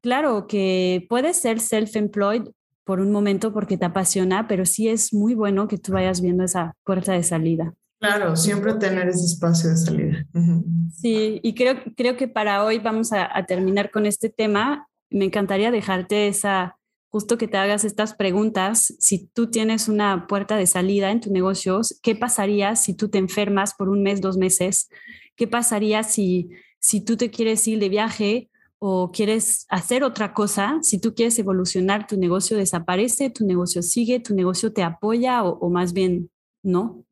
claro 0.00 0.48
que 0.48 1.06
puede 1.08 1.34
ser 1.34 1.60
self-employed 1.60 2.48
por 2.82 2.98
un 2.98 3.12
momento 3.12 3.52
porque 3.52 3.78
te 3.78 3.84
apasiona, 3.84 4.48
pero 4.48 4.66
sí 4.66 4.88
es 4.88 5.14
muy 5.14 5.34
bueno 5.34 5.68
que 5.68 5.78
tú 5.78 5.92
vayas 5.92 6.20
viendo 6.20 6.42
esa 6.42 6.74
puerta 6.84 7.12
de 7.12 7.22
salida. 7.22 7.74
Claro, 8.00 8.34
siempre 8.34 8.74
tener 8.74 9.08
ese 9.08 9.26
espacio 9.26 9.70
de 9.70 9.76
salida. 9.76 10.26
Sí, 10.92 11.38
y 11.44 11.54
creo, 11.54 11.76
creo 11.96 12.16
que 12.16 12.26
para 12.26 12.64
hoy 12.64 12.80
vamos 12.80 13.12
a, 13.12 13.28
terminar 13.46 13.92
con 13.92 14.04
este 14.04 14.30
tema. 14.30 14.88
Me 15.10 15.26
encantaría 15.26 15.70
dejarte 15.70 16.26
esa, 16.26 16.76
justo 17.10 17.36
que 17.38 17.48
te 17.48 17.58
hagas 17.58 17.84
estas 17.84 18.14
preguntas. 18.14 18.94
Si 18.98 19.26
tú 19.26 19.50
tienes 19.50 19.88
una 19.88 20.26
puerta 20.26 20.56
de 20.56 20.66
salida 20.66 21.10
en 21.10 21.20
tu 21.20 21.30
negocio, 21.30 21.80
¿qué 22.02 22.14
pasaría 22.14 22.76
si 22.76 22.94
tú 22.94 23.08
te 23.08 23.18
enfermas 23.18 23.74
por 23.74 23.88
un 23.88 24.02
mes, 24.02 24.20
dos 24.20 24.36
meses? 24.36 24.88
¿Qué 25.36 25.46
pasaría 25.46 26.02
si, 26.04 26.50
si 26.78 27.04
tú 27.04 27.16
te 27.16 27.30
quieres 27.30 27.66
ir 27.66 27.78
de 27.80 27.88
viaje 27.88 28.50
o 28.78 29.10
quieres 29.12 29.66
hacer 29.68 30.04
otra 30.04 30.32
cosa, 30.32 30.78
si 30.82 30.98
tú 30.98 31.14
quieres 31.14 31.38
evolucionar, 31.38 32.06
tu 32.06 32.16
negocio 32.16 32.56
desaparece, 32.56 33.28
tu 33.28 33.44
negocio 33.44 33.82
sigue, 33.82 34.20
tu 34.20 34.34
negocio 34.34 34.72
te 34.72 34.82
apoya 34.82 35.44
o, 35.44 35.68
más 35.68 35.92
bien 35.92 36.30
no. 36.62 37.04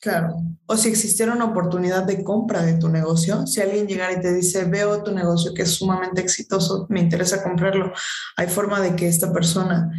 Claro. 0.00 0.36
O 0.66 0.76
si 0.76 0.88
existiera 0.88 1.32
una 1.32 1.44
oportunidad 1.44 2.04
de 2.04 2.22
compra 2.22 2.62
de 2.62 2.74
tu 2.74 2.88
negocio, 2.88 3.46
si 3.46 3.60
alguien 3.60 3.86
llegara 3.86 4.12
y 4.12 4.20
te 4.20 4.32
dice, 4.32 4.64
veo 4.64 5.02
tu 5.02 5.12
negocio 5.12 5.52
que 5.54 5.62
es 5.62 5.70
sumamente 5.70 6.20
exitoso, 6.20 6.86
me 6.88 7.00
interesa 7.00 7.42
comprarlo, 7.42 7.92
hay 8.36 8.48
forma 8.48 8.80
de 8.80 8.96
que 8.96 9.08
esta 9.08 9.32
persona 9.32 9.90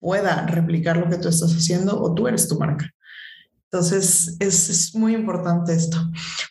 pueda 0.00 0.46
replicar 0.46 0.96
lo 0.96 1.08
que 1.08 1.18
tú 1.18 1.28
estás 1.28 1.52
haciendo 1.52 2.00
o 2.00 2.14
tú 2.14 2.28
eres 2.28 2.48
tu 2.48 2.58
marca. 2.58 2.90
Entonces, 3.70 4.36
es, 4.38 4.94
muy 4.94 5.14
importante 5.14 5.74
esto. 5.74 5.98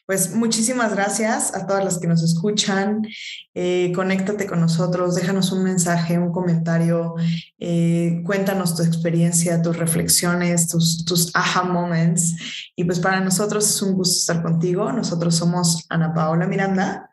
Pues 0.05 0.35
muchísimas 0.35 0.93
gracias 0.93 1.55
a 1.55 1.65
todas 1.65 1.83
las 1.83 1.97
que 1.97 2.07
nos 2.07 2.21
escuchan. 2.21 3.07
Eh, 3.53 3.93
conéctate 3.95 4.45
con 4.45 4.59
nosotros, 4.59 5.15
déjanos 5.15 5.51
un 5.51 5.63
mensaje, 5.63 6.19
un 6.19 6.31
comentario, 6.31 7.15
eh, 7.57 8.21
cuéntanos 8.25 8.75
tu 8.75 8.83
experiencia, 8.83 9.61
tus 9.61 9.77
reflexiones, 9.77 10.67
tus, 10.67 11.05
tus 11.05 11.31
aha 11.33 11.63
moments. 11.63 12.35
Y 12.75 12.83
pues 12.83 12.99
para 12.99 13.21
nosotros 13.21 13.69
es 13.69 13.81
un 13.81 13.93
gusto 13.93 14.19
estar 14.19 14.43
contigo. 14.43 14.91
Nosotros 14.91 15.35
somos 15.35 15.85
Ana 15.89 16.13
Paola 16.13 16.47
Miranda 16.47 17.09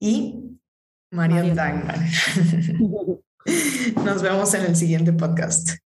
y 0.00 0.58
María 1.12 1.54
Dangman. 1.54 2.04
Nos 4.04 4.20
vemos 4.20 4.52
en 4.54 4.62
el 4.62 4.74
siguiente 4.74 5.12
podcast. 5.12 5.83